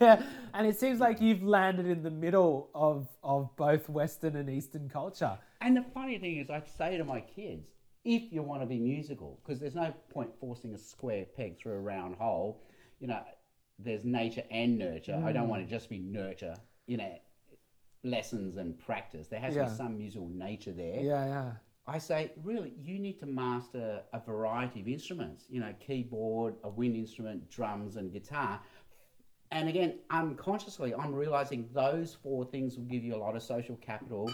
Yeah. 0.00 0.22
and 0.54 0.66
it 0.66 0.78
seems 0.78 1.00
like 1.00 1.20
you've 1.20 1.42
landed 1.42 1.86
in 1.86 2.02
the 2.02 2.10
middle 2.10 2.70
of, 2.74 3.08
of 3.22 3.54
both 3.56 3.88
Western 3.88 4.36
and 4.36 4.48
Eastern 4.48 4.88
culture. 4.88 5.38
And 5.60 5.76
the 5.76 5.84
funny 5.94 6.18
thing 6.18 6.38
is, 6.38 6.50
I 6.50 6.62
say 6.78 6.96
to 6.96 7.04
my 7.04 7.20
kids, 7.20 7.66
if 8.04 8.32
you 8.32 8.42
want 8.42 8.62
to 8.62 8.66
be 8.66 8.78
musical, 8.78 9.40
because 9.42 9.60
there's 9.60 9.74
no 9.74 9.92
point 10.10 10.30
forcing 10.40 10.74
a 10.74 10.78
square 10.78 11.26
peg 11.36 11.58
through 11.58 11.74
a 11.74 11.80
round 11.80 12.16
hole, 12.16 12.62
you 12.98 13.06
know, 13.06 13.22
there's 13.78 14.04
nature 14.04 14.42
and 14.50 14.78
nurture. 14.78 15.22
I 15.24 15.32
don't 15.32 15.46
mm. 15.46 15.50
want 15.50 15.64
to 15.64 15.70
just 15.70 15.88
be 15.88 15.98
nurture, 15.98 16.56
you 16.86 16.96
know, 16.96 17.12
lessons 18.02 18.56
and 18.56 18.78
practice. 18.78 19.28
There 19.28 19.40
has 19.40 19.54
to 19.54 19.60
Yeah. 19.60 19.68
be 19.68 19.74
some 19.74 19.98
musical 19.98 20.28
nature 20.28 20.72
there. 20.72 21.00
Yeah, 21.00 21.26
yeah. 21.26 21.52
I 21.86 21.98
say, 21.98 22.32
really, 22.42 22.72
you 22.78 22.98
need 22.98 23.18
to 23.20 23.26
master 23.26 24.02
a 24.12 24.20
variety 24.20 24.80
of 24.80 24.88
instruments, 24.88 25.46
you 25.48 25.60
know, 25.60 25.74
keyboard, 25.80 26.54
a 26.62 26.68
wind 26.68 26.94
instrument, 26.96 27.50
drums, 27.50 27.96
and 27.96 28.12
guitar. 28.12 28.60
And 29.50 29.68
again, 29.68 29.98
unconsciously, 30.10 30.94
I'm 30.94 31.12
realizing 31.14 31.68
those 31.72 32.14
four 32.14 32.44
things 32.44 32.76
will 32.76 32.84
give 32.84 33.02
you 33.02 33.16
a 33.16 33.18
lot 33.18 33.34
of 33.34 33.42
social 33.42 33.76
capital 33.76 34.30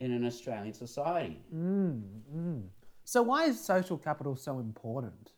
in 0.00 0.12
an 0.12 0.24
Australian 0.24 0.72
society. 0.72 1.42
Mm, 1.52 2.02
mm. 2.32 2.68
So 3.04 3.22
why 3.22 3.44
is 3.46 3.60
social 3.60 3.98
capital 3.98 4.36
so 4.36 4.60
important? 4.60 5.32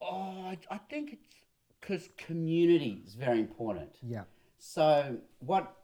Oh, 0.00 0.44
I, 0.46 0.58
I 0.70 0.78
think 0.78 1.14
it's 1.14 1.26
because 1.80 2.08
community 2.16 3.02
is 3.06 3.14
very 3.14 3.40
important. 3.40 3.96
Yeah. 4.06 4.24
So, 4.58 5.16
what 5.40 5.74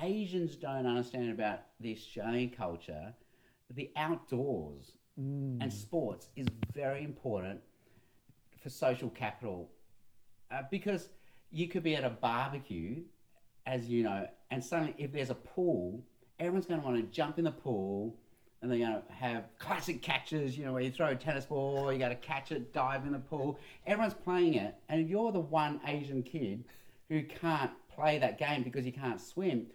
Asians 0.00 0.56
don't 0.56 0.86
understand 0.86 1.30
about 1.30 1.60
the 1.80 1.92
Australian 1.92 2.50
culture, 2.50 3.14
the 3.74 3.90
outdoors 3.96 4.92
and 5.62 5.72
sports 5.72 6.28
is 6.36 6.46
very 6.74 7.02
important 7.02 7.60
for 8.62 8.68
social 8.68 9.08
capital 9.10 9.70
uh, 10.50 10.62
because 10.70 11.08
you 11.50 11.68
could 11.68 11.82
be 11.82 11.96
at 11.96 12.04
a 12.04 12.10
barbecue, 12.10 13.02
as 13.64 13.88
you 13.88 14.02
know, 14.02 14.28
and 14.50 14.62
suddenly 14.62 14.94
if 14.98 15.12
there's 15.12 15.30
a 15.30 15.34
pool, 15.34 16.02
everyone's 16.38 16.66
going 16.66 16.80
to 16.80 16.86
want 16.86 16.98
to 16.98 17.02
jump 17.14 17.38
in 17.38 17.44
the 17.44 17.50
pool 17.50 18.14
and 18.60 18.70
they're 18.70 18.78
going 18.78 18.92
to 18.92 19.12
have 19.12 19.44
classic 19.58 20.02
catches, 20.02 20.56
you 20.58 20.64
know, 20.64 20.72
where 20.72 20.82
you 20.82 20.90
throw 20.90 21.08
a 21.08 21.14
tennis 21.14 21.46
ball, 21.46 21.92
you 21.92 21.98
got 21.98 22.08
to 22.08 22.14
catch 22.16 22.52
it, 22.52 22.72
dive 22.72 23.06
in 23.06 23.12
the 23.12 23.18
pool. 23.18 23.58
Everyone's 23.86 24.14
playing 24.14 24.54
it, 24.54 24.74
and 24.88 25.00
if 25.00 25.08
you're 25.08 25.32
the 25.32 25.40
one 25.40 25.80
Asian 25.86 26.22
kid 26.22 26.64
who 27.08 27.22
can't 27.22 27.70
play 27.94 28.18
that 28.18 28.38
game 28.38 28.62
because 28.62 28.84
you 28.84 28.92
can't 28.92 29.20
swim, 29.20 29.66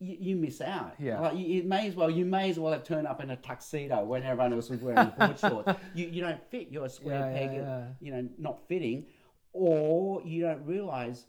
you, 0.00 0.16
you 0.20 0.36
miss 0.36 0.60
out. 0.60 0.94
Yeah. 0.98 1.20
Like, 1.20 1.36
you, 1.36 1.58
it 1.58 1.66
may 1.66 1.88
as 1.88 1.94
well 1.94 2.10
you 2.10 2.24
may 2.24 2.50
as 2.50 2.58
well 2.58 2.72
have 2.72 2.84
turned 2.84 3.06
up 3.06 3.20
in 3.22 3.30
a 3.30 3.36
tuxedo 3.36 4.04
when 4.04 4.22
everyone 4.22 4.52
else 4.52 4.70
was 4.70 4.80
wearing 4.80 5.12
board 5.18 5.38
shorts. 5.40 5.72
You 5.94 6.06
you 6.06 6.20
don't 6.22 6.42
fit. 6.50 6.68
You're 6.70 6.86
a 6.86 6.90
square 6.90 7.20
Yeah, 7.20 7.40
yeah, 7.40 7.46
peg. 7.48 7.56
yeah. 7.56 7.84
You 8.00 8.12
know, 8.12 8.28
not 8.38 8.66
fitting, 8.68 9.06
or 9.52 10.22
you 10.22 10.42
don't 10.42 10.64
realize 10.64 11.26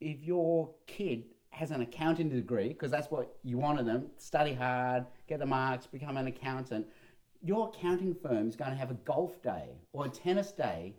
if 0.00 0.22
your 0.22 0.70
kid 0.86 1.24
has 1.50 1.70
an 1.72 1.80
accounting 1.82 2.28
degree 2.28 2.68
because 2.68 2.90
that's 2.90 3.10
what 3.10 3.36
you 3.42 3.58
wanted 3.58 3.84
them 3.86 4.06
study 4.18 4.54
hard, 4.54 5.04
get 5.28 5.40
the 5.40 5.46
marks, 5.46 5.86
become 5.86 6.16
an 6.16 6.26
accountant. 6.26 6.86
Your 7.42 7.68
accounting 7.68 8.14
firm 8.14 8.48
is 8.48 8.54
going 8.56 8.70
to 8.70 8.76
have 8.76 8.90
a 8.90 8.94
golf 8.94 9.42
day 9.42 9.70
or 9.92 10.06
a 10.06 10.08
tennis 10.08 10.52
day 10.52 10.94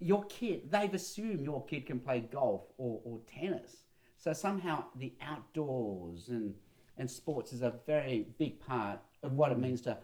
your 0.00 0.24
kid, 0.24 0.70
they've 0.70 0.92
assumed 0.92 1.40
your 1.44 1.64
kid 1.64 1.86
can 1.86 1.98
play 1.98 2.20
golf 2.20 2.62
or, 2.76 3.00
or 3.04 3.20
tennis. 3.32 3.83
So 4.24 4.32
somehow 4.32 4.84
the 4.96 5.12
outdoors 5.20 6.30
and, 6.30 6.54
and 6.96 7.10
sports 7.10 7.52
is 7.52 7.60
a 7.60 7.74
very 7.86 8.26
big 8.38 8.58
part 8.58 8.98
of 9.22 9.34
what 9.34 9.52
it 9.52 9.58
means 9.58 9.82
to 9.82 9.98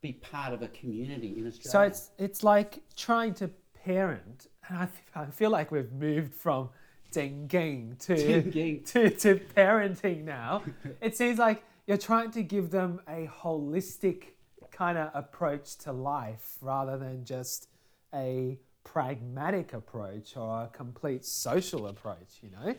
be 0.00 0.14
part 0.14 0.54
of 0.54 0.62
a 0.62 0.68
community 0.68 1.34
in 1.36 1.46
Australia. 1.46 1.70
So 1.70 1.82
it's 1.82 2.10
it's 2.16 2.42
like 2.42 2.80
trying 2.96 3.34
to 3.34 3.50
parent, 3.84 4.46
and 4.70 4.88
I 5.14 5.26
feel 5.26 5.50
like 5.50 5.70
we've 5.72 5.92
moved 5.92 6.32
from 6.32 6.70
dinging 7.12 7.96
to, 7.98 8.50
to 8.86 9.10
to 9.10 9.40
parenting 9.54 10.24
now. 10.24 10.62
it 11.02 11.14
seems 11.14 11.38
like 11.38 11.62
you're 11.86 11.98
trying 11.98 12.30
to 12.30 12.42
give 12.42 12.70
them 12.70 13.02
a 13.06 13.26
holistic 13.26 14.36
kind 14.72 14.96
of 14.96 15.10
approach 15.12 15.76
to 15.80 15.92
life 15.92 16.56
rather 16.62 16.96
than 16.96 17.26
just 17.26 17.68
a 18.14 18.58
pragmatic 18.84 19.74
approach 19.74 20.34
or 20.34 20.62
a 20.62 20.68
complete 20.68 21.26
social 21.26 21.88
approach. 21.88 22.40
You 22.40 22.48
know. 22.52 22.74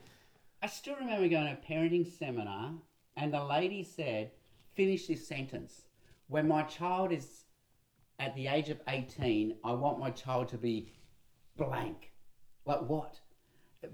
I 0.61 0.67
still 0.67 0.95
remember 0.95 1.27
going 1.27 1.45
to 1.45 1.53
a 1.53 1.55
parenting 1.55 2.05
seminar 2.17 2.73
and 3.15 3.33
the 3.33 3.43
lady 3.43 3.83
said, 3.83 4.31
finish 4.75 5.07
this 5.07 5.27
sentence. 5.27 5.83
When 6.27 6.47
my 6.47 6.63
child 6.63 7.11
is 7.11 7.43
at 8.19 8.35
the 8.35 8.47
age 8.47 8.69
of 8.69 8.79
18, 8.87 9.55
I 9.63 9.71
want 9.73 9.99
my 9.99 10.09
child 10.11 10.47
to 10.49 10.57
be 10.57 10.91
blank. 11.57 12.11
Like 12.65 12.81
what? 12.81 13.19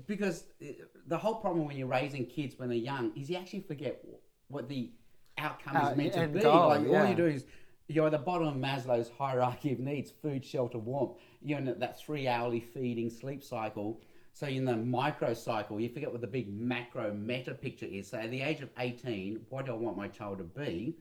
Because 0.08 0.46
uh, 0.62 0.68
the 1.08 1.18
whole 1.18 1.36
problem 1.36 1.68
when 1.68 1.78
you're 1.78 1.88
raising 1.88 2.26
kids 2.26 2.58
when 2.58 2.70
they're 2.70 2.78
young 2.78 3.12
is 3.16 3.30
you 3.30 3.38
actually 3.38 3.62
forget 3.62 4.04
what 4.48 4.70
the 4.70 4.92
outcome 5.38 5.76
Uh, 5.78 5.90
is 5.90 5.98
meant 5.98 6.14
to 6.14 6.28
be. 6.28 6.40
goal, 6.40 6.70
like 6.70 6.88
all 6.88 7.06
you 7.06 7.16
do 7.16 7.26
is 7.26 7.46
you're 7.90 8.06
at 8.06 8.14
the 8.14 8.18
bottom 8.18 8.48
of 8.48 8.56
Maslow's 8.56 9.10
hierarchy 9.18 9.74
of 9.74 9.80
needs 9.80 10.10
food, 10.10 10.44
shelter, 10.46 10.80
warmth. 10.80 11.18
You're 11.42 11.60
in 11.60 11.66
that 11.80 12.00
three 12.00 12.28
hourly 12.28 12.62
feeding 12.62 13.10
sleep 13.10 13.44
cycle. 13.44 14.00
So 14.34 14.48
in 14.48 14.66
the 14.66 14.76
micro 14.76 15.34
cycle, 15.34 15.80
you 15.80 15.90
forget 15.90 16.12
what 16.12 16.22
the 16.22 16.28
big 16.28 16.52
macro 16.52 17.14
meta 17.14 17.54
picture 17.54 17.86
is. 17.86 18.10
So 18.10 18.18
at 18.18 18.32
the 18.32 18.42
age 18.42 18.62
of 18.62 18.70
18, 18.80 19.46
what 19.50 19.68
do 19.68 19.74
I 19.74 19.76
want 19.76 19.96
my 19.96 20.08
child 20.08 20.40
to 20.40 20.44
be? 20.44 20.96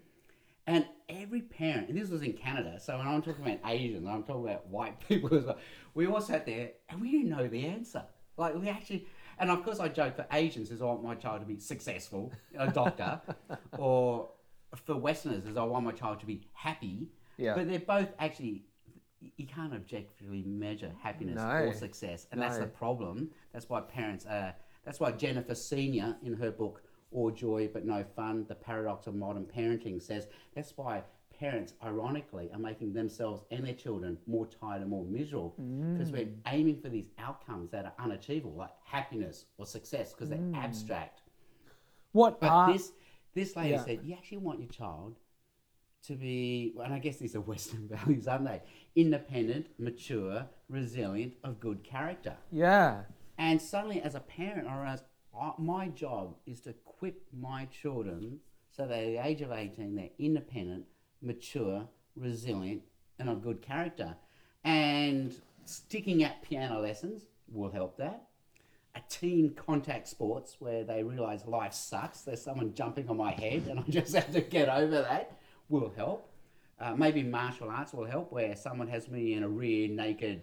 And 0.66 0.86
every 1.08 1.40
parent, 1.40 1.88
and 1.88 1.98
this 1.98 2.10
was 2.10 2.22
in 2.22 2.34
Canada, 2.34 2.78
so 2.78 2.96
when 2.96 3.08
I'm 3.08 3.20
talking 3.20 3.44
about 3.44 3.58
Asians, 3.68 4.06
I'm 4.06 4.22
talking 4.22 4.44
about 4.44 4.66
white 4.68 5.00
people 5.08 5.34
as 5.34 5.44
well. 5.44 5.58
We 5.94 6.06
all 6.06 6.20
sat 6.20 6.46
there 6.46 6.70
and 6.88 7.00
we 7.00 7.10
didn't 7.10 7.30
know 7.30 7.48
the 7.48 7.66
answer. 7.66 8.04
Like 8.36 8.54
we 8.54 8.68
actually, 8.68 9.06
and 9.38 9.50
of 9.50 9.64
course 9.64 9.80
I 9.80 9.88
joke 9.88 10.14
for 10.14 10.26
Asians 10.30 10.70
is 10.70 10.80
I 10.80 10.84
want 10.84 11.02
my 11.02 11.14
child 11.14 11.40
to 11.40 11.46
be 11.46 11.58
successful, 11.58 12.32
a 12.56 12.70
doctor, 12.70 13.20
or 13.78 14.30
for 14.84 14.96
Westerners 14.96 15.46
is 15.46 15.56
I 15.56 15.64
want 15.64 15.84
my 15.84 15.92
child 15.92 16.20
to 16.20 16.26
be 16.26 16.46
happy. 16.52 17.08
Yeah. 17.38 17.54
But 17.54 17.68
they're 17.68 17.80
both 17.80 18.08
actually, 18.18 18.66
you 19.36 19.46
can't 19.46 19.72
objectively 19.74 20.42
measure 20.42 20.92
happiness 21.02 21.36
No. 21.36 21.66
or 21.66 21.74
success, 21.74 22.26
and 22.32 22.40
that's 22.40 22.58
the 22.58 22.66
problem. 22.66 23.30
That's 23.52 23.68
why 23.68 23.80
parents 23.80 24.26
are. 24.26 24.54
That's 24.84 24.98
why 24.98 25.12
Jennifer 25.12 25.54
Senior 25.54 26.16
in 26.22 26.34
her 26.34 26.50
book 26.50 26.82
"All 27.12 27.30
Joy 27.30 27.68
but 27.72 27.84
No 27.84 28.04
Fun: 28.16 28.44
The 28.48 28.54
Paradox 28.54 29.06
of 29.06 29.14
Modern 29.14 29.44
Parenting" 29.44 30.02
says 30.02 30.26
that's 30.54 30.76
why 30.76 31.02
parents, 31.38 31.74
ironically, 31.82 32.50
are 32.52 32.58
making 32.58 32.92
themselves 32.92 33.42
and 33.50 33.66
their 33.66 33.74
children 33.74 34.16
more 34.26 34.46
tired 34.46 34.80
and 34.80 34.90
more 34.90 35.04
miserable 35.04 35.54
mm. 35.60 35.96
because 35.96 36.12
we're 36.12 36.28
aiming 36.48 36.80
for 36.80 36.88
these 36.88 37.08
outcomes 37.18 37.70
that 37.70 37.84
are 37.84 37.94
unachievable, 37.98 38.56
like 38.56 38.70
happiness 38.84 39.46
or 39.58 39.66
success, 39.66 40.12
because 40.12 40.28
they're 40.28 40.38
mm. 40.38 40.56
abstract. 40.56 41.22
What 42.12 42.40
But 42.40 42.50
are 42.50 42.72
this 42.72 42.92
this 43.34 43.56
lady 43.56 43.70
yeah. 43.70 43.84
said 43.84 44.00
you 44.04 44.14
actually 44.14 44.38
want 44.38 44.60
your 44.60 44.68
child 44.68 45.16
to 46.06 46.14
be, 46.14 46.74
and 46.82 46.92
I 46.92 46.98
guess 46.98 47.16
these 47.16 47.34
are 47.36 47.40
Western 47.40 47.88
values, 47.92 48.26
aren't 48.26 48.44
they? 48.44 48.62
Independent, 48.96 49.66
mature, 49.78 50.46
resilient, 50.68 51.34
of 51.44 51.60
good 51.60 51.84
character. 51.84 52.34
yeah 52.50 53.02
And 53.38 53.60
suddenly, 53.60 54.02
as 54.02 54.14
a 54.14 54.20
parent, 54.20 54.68
I 54.68 54.76
realized 54.76 55.04
uh, 55.38 55.52
my 55.58 55.88
job 55.88 56.36
is 56.46 56.60
to 56.62 56.70
equip 56.70 57.22
my 57.32 57.66
children 57.66 58.38
so 58.70 58.86
that 58.86 58.98
at 58.98 59.06
the 59.06 59.18
age 59.18 59.42
of 59.42 59.52
18, 59.52 59.94
they're 59.94 60.08
independent, 60.18 60.84
mature, 61.20 61.88
resilient, 62.16 62.82
and 63.18 63.28
of 63.28 63.42
good 63.42 63.62
character. 63.62 64.16
And 64.64 65.34
sticking 65.64 66.22
at 66.24 66.42
piano 66.42 66.80
lessons 66.80 67.22
will 67.50 67.70
help 67.70 67.96
that. 67.98 68.28
A 68.94 69.00
team 69.08 69.54
contact 69.54 70.08
sports 70.08 70.56
where 70.58 70.84
they 70.84 71.02
realize 71.02 71.46
life 71.46 71.72
sucks. 71.72 72.22
There's 72.22 72.42
someone 72.42 72.74
jumping 72.74 73.08
on 73.08 73.16
my 73.16 73.32
head 73.32 73.66
and 73.68 73.80
I 73.80 73.84
just 73.88 74.14
have 74.14 74.32
to 74.32 74.40
get 74.40 74.68
over 74.68 75.02
that 75.02 75.38
will 75.68 75.92
help. 75.96 76.28
Uh, 76.80 76.94
maybe 76.96 77.22
martial 77.22 77.68
arts 77.70 77.92
will 77.92 78.04
help 78.06 78.32
where 78.32 78.56
someone 78.56 78.88
has 78.88 79.08
me 79.08 79.34
in 79.34 79.42
a 79.44 79.48
rear 79.48 79.88
naked 79.88 80.42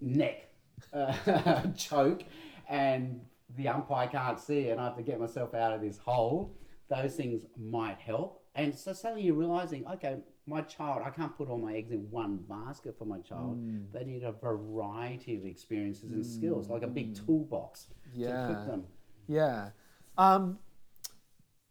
neck 0.00 0.48
uh, 0.92 1.62
choke 1.76 2.22
and 2.68 3.20
the 3.56 3.68
umpire 3.68 4.06
can't 4.06 4.38
see 4.38 4.68
and 4.68 4.80
I 4.80 4.84
have 4.84 4.96
to 4.96 5.02
get 5.02 5.18
myself 5.18 5.54
out 5.54 5.72
of 5.72 5.80
this 5.80 5.98
hole, 5.98 6.54
those 6.88 7.14
things 7.16 7.44
might 7.58 7.98
help. 7.98 8.42
And 8.54 8.74
so 8.74 8.92
suddenly 8.92 9.24
you're 9.24 9.34
realizing, 9.34 9.86
okay, 9.86 10.18
my 10.46 10.60
child, 10.62 11.02
I 11.04 11.10
can't 11.10 11.36
put 11.36 11.48
all 11.48 11.58
my 11.58 11.74
eggs 11.74 11.90
in 11.92 12.08
one 12.10 12.38
basket 12.48 12.96
for 12.98 13.04
my 13.04 13.18
child. 13.18 13.58
Mm. 13.58 13.92
They 13.92 14.04
need 14.04 14.22
a 14.24 14.32
variety 14.32 15.36
of 15.36 15.44
experiences 15.44 16.12
and 16.12 16.24
skills, 16.24 16.68
like 16.68 16.82
a 16.82 16.88
big 16.88 17.14
toolbox 17.14 17.84
to 17.84 17.94
Yeah. 18.20 18.46
put 18.48 18.66
them. 18.66 18.84
Yeah. 19.28 19.70
Um, 20.18 20.58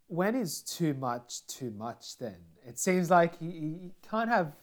when 0.10 0.36
is 0.36 0.62
too 0.62 0.94
much 0.96 1.46
too 1.48 1.72
much 1.72 2.18
then? 2.18 2.36
It 2.68 2.78
seems 2.78 3.10
like 3.10 3.36
you, 3.40 3.50
you 3.52 3.92
can't 4.10 4.30
have 4.30 4.54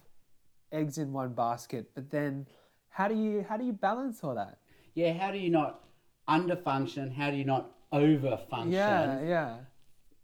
eggs 0.72 0.98
in 0.98 1.12
one 1.12 1.32
basket, 1.32 1.90
but 1.94 2.10
then 2.10 2.46
how 2.90 3.08
do 3.08 3.14
you 3.14 3.46
how 3.48 3.56
do 3.56 3.64
you 3.64 3.72
balance 3.72 4.22
all 4.22 4.34
that? 4.34 4.58
Yeah, 4.94 5.12
how 5.12 5.30
do 5.30 5.38
you 5.38 5.50
not 5.50 5.84
underfunction? 6.28 7.14
How 7.14 7.30
do 7.30 7.36
you 7.36 7.44
not 7.44 7.70
overfunction? 7.92 8.72
Yeah, 8.72 9.22
yeah. 9.22 9.56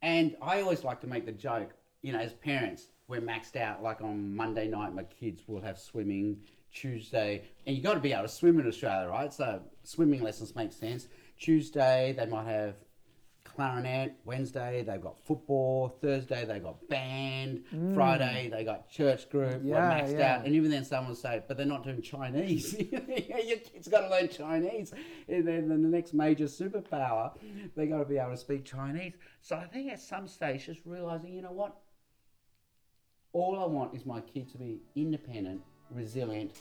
And 0.02 0.36
I 0.42 0.60
always 0.60 0.82
like 0.82 1.00
to 1.02 1.06
make 1.06 1.24
the 1.24 1.32
joke, 1.32 1.70
you 2.02 2.12
know, 2.12 2.18
as 2.18 2.32
parents, 2.32 2.88
we're 3.06 3.20
maxed 3.20 3.56
out. 3.56 3.82
Like 3.82 4.00
on 4.02 4.34
Monday 4.34 4.66
night, 4.66 4.92
my 4.92 5.04
kids 5.04 5.42
will 5.46 5.62
have 5.62 5.78
swimming. 5.78 6.38
Tuesday, 6.74 7.42
and 7.66 7.76
you 7.76 7.82
got 7.82 7.92
to 7.92 8.00
be 8.00 8.14
able 8.14 8.22
to 8.22 8.28
swim 8.30 8.58
in 8.58 8.66
Australia, 8.66 9.06
right? 9.06 9.30
So 9.30 9.60
swimming 9.82 10.22
lessons 10.22 10.56
make 10.56 10.72
sense. 10.72 11.06
Tuesday, 11.38 12.14
they 12.16 12.24
might 12.24 12.46
have 12.46 12.76
clarinet. 13.54 14.14
Wednesday, 14.24 14.84
they've 14.86 15.00
got 15.00 15.18
football. 15.24 15.96
Thursday, 16.00 16.44
they've 16.44 16.62
got 16.62 16.88
band. 16.88 17.64
Friday, 17.94 18.48
mm. 18.48 18.56
they 18.56 18.64
got 18.64 18.88
church 18.90 19.28
group. 19.30 19.62
we're 19.62 19.76
maxed 19.76 20.18
yeah. 20.18 20.36
out. 20.36 20.44
And 20.44 20.54
even 20.54 20.70
then, 20.70 20.84
someone 20.84 21.08
will 21.08 21.16
say, 21.16 21.42
but 21.46 21.56
they're 21.56 21.66
not 21.66 21.84
doing 21.84 22.02
Chinese. 22.02 22.74
Your 22.90 23.58
kids 23.58 23.88
got 23.88 24.02
to 24.02 24.10
learn 24.10 24.28
Chinese. 24.28 24.92
And 25.28 25.46
then 25.46 25.68
the 25.68 25.76
next 25.76 26.14
major 26.14 26.44
superpower, 26.44 27.32
they 27.76 27.86
got 27.86 27.98
to 27.98 28.04
be 28.04 28.18
able 28.18 28.30
to 28.30 28.36
speak 28.36 28.64
Chinese. 28.64 29.14
So 29.40 29.56
I 29.56 29.64
think 29.66 29.92
at 29.92 30.00
some 30.00 30.28
stage, 30.28 30.66
just 30.66 30.80
realizing, 30.84 31.32
you 31.32 31.42
know 31.42 31.52
what? 31.52 31.76
All 33.32 33.58
I 33.58 33.66
want 33.66 33.94
is 33.94 34.04
my 34.04 34.20
kid 34.20 34.50
to 34.52 34.58
be 34.58 34.82
independent, 34.94 35.62
resilient, 35.90 36.60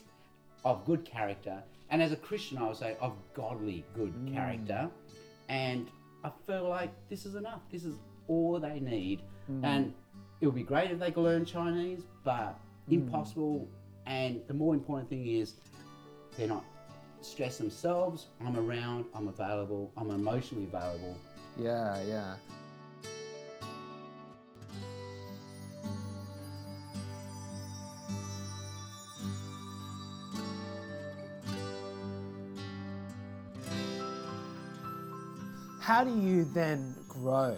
of 0.64 0.86
good 0.86 1.04
character. 1.06 1.62
And 1.90 2.02
as 2.02 2.12
a 2.12 2.16
Christian, 2.16 2.58
I 2.58 2.68
would 2.68 2.78
say 2.78 2.96
of 3.02 3.14
godly 3.34 3.84
good 3.94 4.14
mm. 4.14 4.34
character. 4.34 4.90
And 5.50 5.90
I 6.24 6.32
feel 6.46 6.68
like 6.68 6.92
this 7.10 7.26
is 7.26 7.36
enough. 7.36 7.62
This 7.72 7.84
is 7.84 7.96
all 8.28 8.60
they 8.60 8.80
need. 8.80 9.22
Mm. 9.52 9.64
And 9.64 9.94
it 10.40 10.46
would 10.46 10.56
be 10.56 10.64
great 10.64 10.92
if 10.92 11.00
they 11.00 11.12
could 11.12 11.24
learn 11.24 11.46
Chinese, 11.46 12.02
but 12.24 12.60
mm. 12.90 12.94
impossible. 12.94 13.68
And 14.06 14.42
the 14.48 14.54
more 14.54 14.74
important 14.74 15.10
thing 15.10 15.28
is 15.28 15.54
they're 16.38 16.48
not 16.48 16.66
stressed 17.22 17.60
themselves. 17.60 18.28
I'm 18.46 18.58
around, 18.58 19.06
I'm 19.14 19.28
available, 19.28 19.92
I'm 19.98 20.10
emotionally 20.12 20.66
available. 20.66 21.16
Yeah, 21.58 22.02
yeah. 22.04 22.36
How 35.82 36.04
do 36.04 36.16
you 36.16 36.44
then 36.44 36.94
grow 37.10 37.58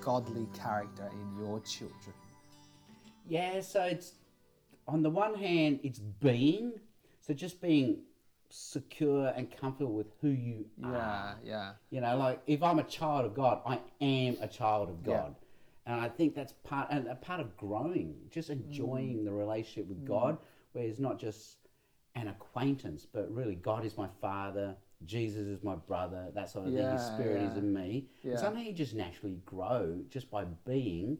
godly 0.00 0.46
character 0.58 1.10
in 1.12 1.38
your 1.38 1.60
children? 1.60 2.14
Yeah, 3.28 3.60
so 3.60 3.82
it's 3.82 4.14
on 4.86 5.02
the 5.02 5.10
one 5.10 5.34
hand, 5.34 5.80
it's 5.82 5.98
being, 5.98 6.80
so 7.20 7.34
just 7.34 7.60
being 7.60 7.98
secure 8.48 9.28
and 9.36 9.54
comfortable 9.54 9.92
with 9.92 10.06
who 10.22 10.28
you 10.30 10.64
Yeah, 10.78 10.86
are. 10.86 10.94
yeah. 10.94 11.36
yeah. 11.44 11.72
You 11.90 12.00
know, 12.00 12.16
like 12.16 12.40
if 12.46 12.62
I'm 12.62 12.78
a 12.78 12.84
child 12.84 13.26
of 13.26 13.34
God, 13.34 13.60
I 13.66 13.78
am 14.00 14.38
a 14.40 14.48
child 14.48 14.88
of 14.88 14.96
Yeah. 15.06 15.16
God. 15.18 15.34
And 15.84 16.00
I 16.00 16.08
think 16.08 16.34
that's 16.34 16.54
part 16.64 16.88
and 16.90 17.08
a 17.08 17.14
part 17.14 17.40
of 17.40 17.54
growing, 17.58 18.14
just 18.30 18.48
enjoying 18.48 19.18
mm. 19.18 19.24
the 19.26 19.32
relationship 19.32 19.86
with 19.86 20.02
mm. 20.02 20.08
God, 20.08 20.38
where 20.72 20.84
it's 20.84 20.98
not 20.98 21.18
just 21.18 21.58
an 22.14 22.28
acquaintance, 22.28 23.04
but 23.04 23.30
really 23.30 23.54
God 23.54 23.84
is 23.84 23.98
my 23.98 24.08
father, 24.22 24.76
Jesus 25.04 25.46
is 25.46 25.62
my 25.62 25.76
brother, 25.76 26.28
that 26.34 26.50
sort 26.50 26.66
of 26.68 26.74
thing. 26.74 26.90
His 26.90 27.00
Yeah, 27.00 27.14
spirit 27.14 27.42
is 27.42 27.56
in 27.56 27.72
me. 27.72 28.08
Yeah. 28.22 28.32
And 28.32 28.40
something 28.40 28.64
you 28.66 28.72
just 28.72 28.94
naturally 28.94 29.38
grow 29.46 30.00
just 30.10 30.30
by 30.30 30.44
being. 30.66 31.18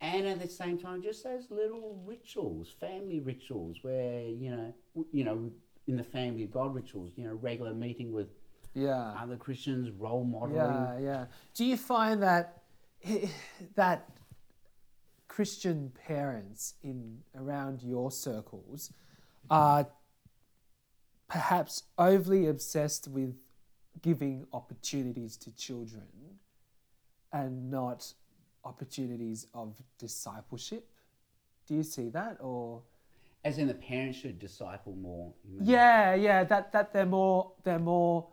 And 0.00 0.26
at 0.26 0.40
the 0.40 0.48
same 0.48 0.78
time, 0.78 1.02
just 1.02 1.22
those 1.24 1.50
little 1.50 2.02
rituals, 2.04 2.70
family 2.80 3.20
rituals, 3.20 3.78
where 3.82 4.22
you 4.22 4.50
know, 4.50 4.74
you 5.12 5.24
know, 5.24 5.50
in 5.86 5.96
the 5.96 6.04
family 6.04 6.44
of 6.44 6.50
God 6.50 6.74
rituals, 6.74 7.12
you 7.16 7.24
know, 7.24 7.34
regular 7.34 7.72
meeting 7.74 8.12
with 8.12 8.28
Yeah. 8.74 9.14
other 9.18 9.36
Christians, 9.36 9.90
role 9.90 10.24
modeling. 10.24 10.56
Yeah, 10.56 10.98
yeah. 10.98 11.26
Do 11.54 11.64
you 11.64 11.76
find 11.76 12.22
that 12.22 12.62
that 13.74 14.08
Christian 15.28 15.92
parents 16.06 16.74
in 16.82 17.20
around 17.34 17.82
your 17.82 18.10
circles 18.10 18.92
are 19.50 19.86
perhaps 21.32 21.84
overly 21.96 22.46
obsessed 22.46 23.08
with 23.08 23.34
giving 24.02 24.46
opportunities 24.52 25.34
to 25.38 25.50
children 25.56 26.02
and 27.32 27.70
not 27.70 28.12
opportunities 28.64 29.46
of 29.54 29.82
discipleship? 29.98 30.86
Do 31.66 31.74
you 31.74 31.82
see 31.82 32.10
that 32.10 32.36
or 32.40 32.82
As 33.44 33.56
in, 33.56 33.66
the 33.66 33.74
parents 33.74 34.18
should 34.18 34.38
disciple 34.38 34.94
more. 34.94 35.32
yeah, 35.62 36.14
yeah, 36.14 36.44
that 36.44 36.70
that 36.72 36.92
they're 36.92 37.06
more 37.06 37.52
they're 37.64 37.78
more. 37.78 38.28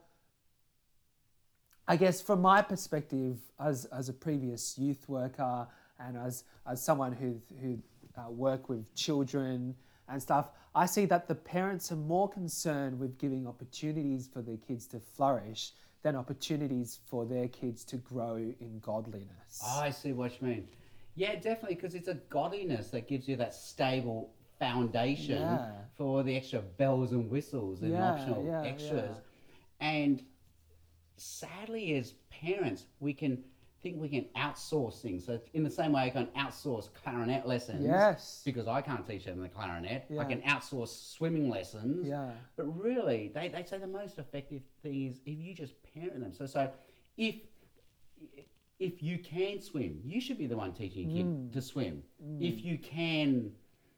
I 1.87 1.95
guess 1.95 2.21
from 2.21 2.41
my 2.41 2.61
perspective, 2.61 3.37
as 3.59 3.85
as 3.85 4.09
a 4.09 4.13
previous 4.13 4.77
youth 4.77 5.07
worker 5.07 5.67
and 5.99 6.17
as 6.17 6.43
as 6.65 6.83
someone 6.83 7.13
who 7.13 7.41
who 7.61 7.79
uh, 8.17 8.29
work 8.29 8.67
with 8.67 8.93
children 8.93 9.75
and 10.09 10.21
stuff, 10.21 10.49
I 10.75 10.85
see 10.85 11.05
that 11.05 11.27
the 11.27 11.35
parents 11.35 11.91
are 11.91 11.95
more 11.97 12.29
concerned 12.29 12.99
with 12.99 13.17
giving 13.17 13.47
opportunities 13.47 14.27
for 14.27 14.41
their 14.41 14.57
kids 14.57 14.85
to 14.87 14.99
flourish 14.99 15.71
than 16.01 16.15
opportunities 16.15 16.99
for 17.05 17.25
their 17.25 17.47
kids 17.47 17.83
to 17.85 17.97
grow 17.97 18.35
in 18.37 18.79
godliness. 18.79 19.61
Oh, 19.63 19.81
I 19.81 19.89
see 19.89 20.13
what 20.13 20.39
you 20.41 20.47
mean. 20.47 20.67
Yeah, 21.15 21.35
definitely, 21.35 21.75
because 21.75 21.95
it's 21.95 22.07
a 22.07 22.13
godliness 22.29 22.89
that 22.91 23.07
gives 23.07 23.27
you 23.27 23.35
that 23.37 23.53
stable 23.53 24.31
foundation 24.59 25.41
Yeah. 25.41 25.71
for 25.97 26.23
the 26.23 26.35
extra 26.35 26.61
bells 26.61 27.11
and 27.11 27.29
whistles 27.29 27.81
and 27.81 27.91
Yeah, 27.91 28.11
optional 28.11 28.45
yeah, 28.45 28.63
extras. 28.63 29.17
And 29.81 30.23
sadly, 31.17 31.95
as 31.95 32.13
parents, 32.29 32.85
we 32.99 33.13
can 33.13 33.43
think 33.81 33.97
we 33.99 34.09
can 34.09 34.25
outsource 34.37 35.01
things. 35.01 35.25
So 35.25 35.39
in 35.53 35.63
the 35.63 35.69
same 35.69 35.91
way, 35.93 36.03
I 36.03 36.09
can 36.09 36.27
outsource 36.37 36.89
clarinet 37.03 37.47
lessons. 37.47 37.85
Yes. 37.85 38.41
Because 38.45 38.67
I 38.67 38.81
can't 38.81 39.07
teach 39.07 39.25
them 39.25 39.41
the 39.41 39.49
clarinet. 39.49 40.05
Yeah. 40.09 40.21
I 40.21 40.25
can 40.25 40.41
outsource 40.41 40.89
swimming 41.15 41.49
lessons. 41.49 42.07
Yeah. 42.07 42.31
But 42.57 42.65
really, 42.65 43.31
they, 43.33 43.47
they 43.47 43.63
say 43.63 43.77
the 43.77 43.87
most 43.87 44.19
effective 44.19 44.61
thing 44.83 45.07
is 45.07 45.17
if 45.25 45.37
you 45.39 45.53
just 45.53 45.73
parent 45.93 46.19
them. 46.19 46.33
So 46.33 46.45
so 46.45 46.69
if 47.17 47.35
if 48.79 49.03
you 49.03 49.17
can 49.19 49.61
swim, 49.61 49.99
you 50.05 50.21
should 50.21 50.37
be 50.37 50.47
the 50.47 50.55
one 50.55 50.71
teaching 50.73 51.09
your 51.09 51.25
Mm. 51.25 51.45
kid 51.47 51.53
to 51.53 51.61
swim. 51.61 52.03
If 52.39 52.63
you 52.63 52.77
can, 52.77 53.51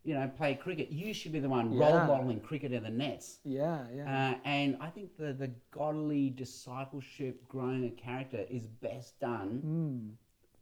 you 0.03 0.13
know, 0.15 0.27
play 0.35 0.55
cricket, 0.55 0.89
you 0.91 1.13
should 1.13 1.31
be 1.31 1.39
the 1.39 1.49
one 1.49 1.71
Yeah. 1.73 1.79
role 1.97 2.07
modeling 2.07 2.39
cricket 2.39 2.71
in 2.71 2.83
the 2.83 2.89
nets. 2.89 3.37
Yeah, 3.45 3.85
yeah. 3.95 4.31
Uh, 4.31 4.39
and 4.45 4.77
I 4.81 4.89
think 4.89 5.15
the, 5.17 5.31
the 5.33 5.51
godly 5.71 6.31
discipleship, 6.31 7.47
growing 7.47 7.85
a 7.85 7.89
character 7.91 8.45
is 8.49 8.63
best 8.63 9.19
done 9.19 9.61
Mm. 9.63 10.15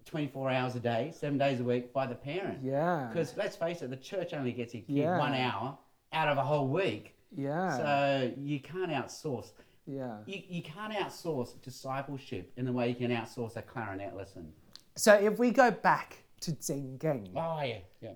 24 0.06 0.49
hours 0.49 0.75
a 0.75 0.80
day, 0.80 1.12
seven 1.15 1.38
days 1.38 1.60
a 1.60 1.63
week 1.63 1.93
by 1.93 2.06
the 2.08 2.15
parent. 2.15 2.63
yeah. 2.63 3.08
Because 3.12 3.36
let's 3.38 3.56
face 3.56 3.82
it, 3.82 3.89
the 3.89 3.97
church 3.97 4.34
only 4.34 4.52
gets 4.52 4.73
your 4.73 4.84
kid 4.84 4.93
Yeah. 4.95 5.17
one 5.19 5.34
hour 5.34 5.78
out 6.13 6.28
of 6.28 6.38
a 6.38 6.43
whole 6.43 6.67
week. 6.67 7.15
yeah. 7.32 7.78
So 7.78 8.34
you 8.38 8.60
can't 8.60 8.91
outsource. 8.91 9.52
yeah. 9.86 10.17
You, 10.25 10.41
you 10.49 10.62
can't 10.63 10.93
outsource 10.93 11.60
discipleship 11.62 12.52
in 12.58 12.65
the 12.65 12.73
way 12.73 12.89
you 12.89 12.95
can 12.95 13.12
outsource 13.12 13.56
a 13.56 13.62
clarinet 13.62 14.15
lesson. 14.15 14.52
So 14.95 15.13
if 15.13 15.38
we 15.39 15.52
go 15.52 15.69
back 15.71 16.23
to 16.41 16.52
Zengeng, 16.54 17.30
Oh, 17.36 17.62
yeah. 17.62 17.78
Yeah. 18.02 18.13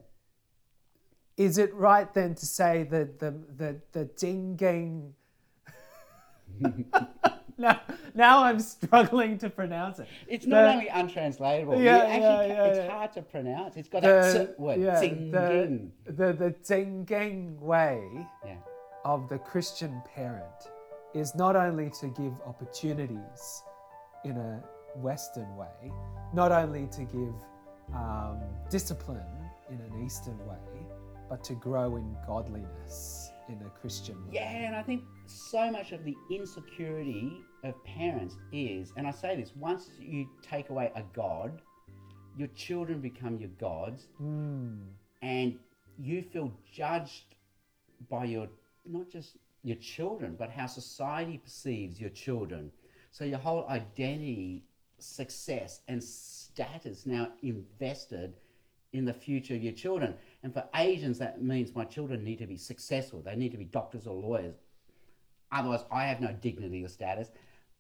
Is 1.38 1.58
it 1.58 1.74
right 1.74 2.13
then 2.13 2.36
to 2.36 2.46
say 2.46 2.84
that 2.84 3.19
the 3.19 3.32
the 3.58 3.82
the 3.91 4.06
Zengeng? 4.15 5.12
now, 7.58 7.82
now 8.13 8.43
I'm 8.43 8.60
struggling 8.60 9.38
to 9.39 9.50
pronounce 9.50 10.00
it. 10.00 10.08
It's 10.28 10.46
not 10.46 10.63
The- 10.63 10.74
only 10.74 10.88
untranslatable. 10.89 11.82
Yeah, 11.82 11.98
actually, 11.98 12.22
yeah, 12.22 12.46
yeah, 12.48 12.63
it's 12.65 12.78
yeah. 12.78 12.89
hard 12.91 13.13
to 13.13 13.22
pronounce. 13.24 13.76
It's 13.78 13.89
got 13.89 14.04
the, 14.04 14.08
that 14.08 14.56
t 14.58 14.62
word, 14.62 14.80
yeah, 14.80 15.00
the, 15.00 16.34
the 16.34 16.34
the 16.34 17.56
way 17.60 18.02
Yeah. 18.46 18.56
of 19.06 19.30
the 19.30 19.39
Christian 19.39 20.02
parent 20.15 20.69
is 21.13 21.36
not 21.36 21.56
only 21.56 21.89
to 22.02 22.08
give 22.08 22.34
opportunities 22.46 23.63
in 24.26 24.38
a 24.38 24.63
Western 24.96 25.56
way, 25.56 25.91
not 26.34 26.52
only 26.52 26.88
to 26.88 27.02
give 27.04 27.36
um, 27.93 28.39
discipline 28.69 29.22
in 29.69 29.80
an 29.82 30.06
Eastern 30.06 30.38
way, 30.48 30.58
but 31.30 31.44
to 31.46 31.54
grow 31.54 31.96
in 31.96 32.16
godliness 32.28 33.32
in 33.50 33.60
a 33.66 33.70
Christian 33.70 34.16
way. 34.28 34.34
Yeah, 34.34 34.68
and 34.68 34.76
I 34.76 34.84
think 34.84 35.04
so 35.26 35.72
much 35.72 35.92
of 35.92 36.04
the 36.04 36.16
insecurity 36.32 37.42
of 37.64 37.82
parents 37.84 38.36
is, 38.52 38.94
and 38.98 39.08
I 39.08 39.12
say 39.12 39.36
this, 39.36 39.52
once 39.56 39.90
you 40.00 40.28
take 40.42 40.70
away 40.70 40.92
a 40.96 41.04
God, 41.14 41.62
your 42.38 42.48
children 42.50 43.00
become 43.00 43.38
your 43.38 43.50
gods, 43.60 44.08
hmm. 44.18 44.76
and 45.22 45.58
you 46.00 46.24
feel 46.24 46.52
judged 46.72 47.36
by 48.10 48.26
your, 48.26 48.48
not 48.86 49.10
just 49.10 49.38
your 49.64 49.78
children, 49.78 50.36
but 50.38 50.50
how 50.50 50.66
society 50.66 51.38
perceives 51.38 52.00
your 52.00 52.10
children. 52.10 52.72
So 53.12 53.24
your 53.24 53.40
whole 53.40 53.68
identity, 53.70 54.64
success, 54.98 55.82
and 55.88 56.04
status 56.04 57.06
now 57.06 57.30
invested 57.42 58.34
in 58.92 59.06
the 59.06 59.14
future 59.14 59.56
of 59.56 59.64
your 59.64 59.74
children. 59.74 60.16
And 60.43 60.53
for 60.53 60.65
Asians, 60.75 61.17
that 61.19 61.41
means 61.41 61.73
my 61.73 61.86
children 61.86 62.23
need 62.23 62.39
to 62.39 62.47
be 62.47 62.58
successful. 62.58 63.21
They 63.21 63.36
need 63.36 63.53
to 63.53 63.58
be 63.58 63.65
doctors 63.65 64.08
or 64.08 64.15
lawyers. 64.15 64.56
Otherwise, 65.51 65.86
I 65.91 66.03
have 66.06 66.19
no 66.19 66.34
dignity 66.34 66.84
or 66.84 66.89
status. 66.89 67.29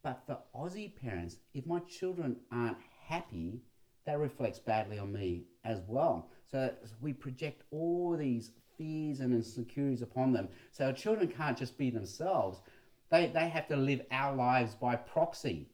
But 0.01 0.21
for 0.25 0.37
Aussie 0.55 0.95
parents, 0.95 1.37
if 1.53 1.65
my 1.65 1.79
children 1.79 2.37
aren't 2.51 2.77
happy, 3.05 3.61
that 4.05 4.19
reflects 4.19 4.59
badly 4.59 4.99
on 4.99 5.11
me 5.11 5.43
as 5.63 5.81
well. 5.87 6.29
So 6.49 6.71
we 7.01 7.13
project 7.13 7.63
all 7.71 8.15
these 8.17 8.51
fears 8.77 9.19
and 9.19 9.33
insecurities 9.33 10.01
upon 10.01 10.33
them. 10.33 10.49
So 10.71 10.85
our 10.85 10.93
children 10.93 11.27
can't 11.27 11.57
just 11.57 11.77
be 11.77 11.89
themselves. 11.89 12.61
They, 13.09 13.27
they 13.27 13.49
have 13.49 13.67
to 13.67 13.75
live 13.75 14.01
our 14.11 14.35
lives 14.35 14.75
by 14.75 14.95
proxy, 14.95 15.67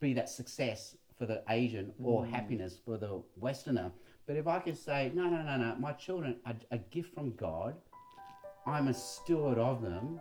be 0.00 0.12
that 0.14 0.28
success 0.28 0.96
for 1.18 1.26
the 1.26 1.42
Asian 1.48 1.92
or 2.02 2.24
mm. 2.24 2.30
happiness 2.30 2.78
for 2.84 2.96
the 2.96 3.22
Westerner. 3.36 3.90
But 4.30 4.36
if 4.36 4.46
I 4.46 4.60
could 4.60 4.78
say, 4.78 5.10
no, 5.12 5.24
no, 5.24 5.42
no, 5.42 5.56
no, 5.56 5.74
my 5.80 5.90
children 5.90 6.36
are 6.46 6.54
a 6.70 6.78
gift 6.78 7.12
from 7.12 7.34
God, 7.34 7.74
I'm 8.64 8.86
a 8.86 8.94
steward 8.94 9.58
of 9.58 9.82
them. 9.82 10.20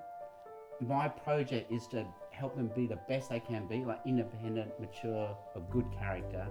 My 0.82 1.08
project 1.08 1.72
is 1.72 1.86
to 1.90 2.08
help 2.32 2.56
them 2.56 2.72
be 2.76 2.88
the 2.88 2.98
best 3.08 3.30
they 3.30 3.40
can 3.40 3.68
be, 3.68 3.86
like 3.86 4.00
independent, 4.08 4.72
mature, 4.80 5.38
of 5.54 5.70
good 5.70 5.86
character, 5.92 6.48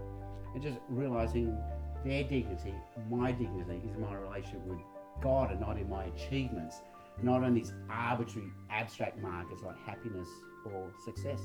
and 0.54 0.62
just 0.62 0.78
realizing 0.88 1.58
their 2.04 2.22
dignity, 2.22 2.76
my 3.10 3.32
dignity, 3.32 3.82
is 3.90 3.96
my 3.98 4.14
relationship 4.14 4.60
with 4.64 4.78
God 5.20 5.50
and 5.50 5.58
not 5.58 5.78
in 5.78 5.90
my 5.90 6.04
achievements, 6.04 6.76
not 7.24 7.42
on 7.42 7.54
these 7.54 7.72
arbitrary, 7.90 8.52
abstract 8.70 9.18
markers 9.18 9.62
like 9.62 9.84
happiness 9.84 10.28
or 10.64 10.92
success. 11.04 11.40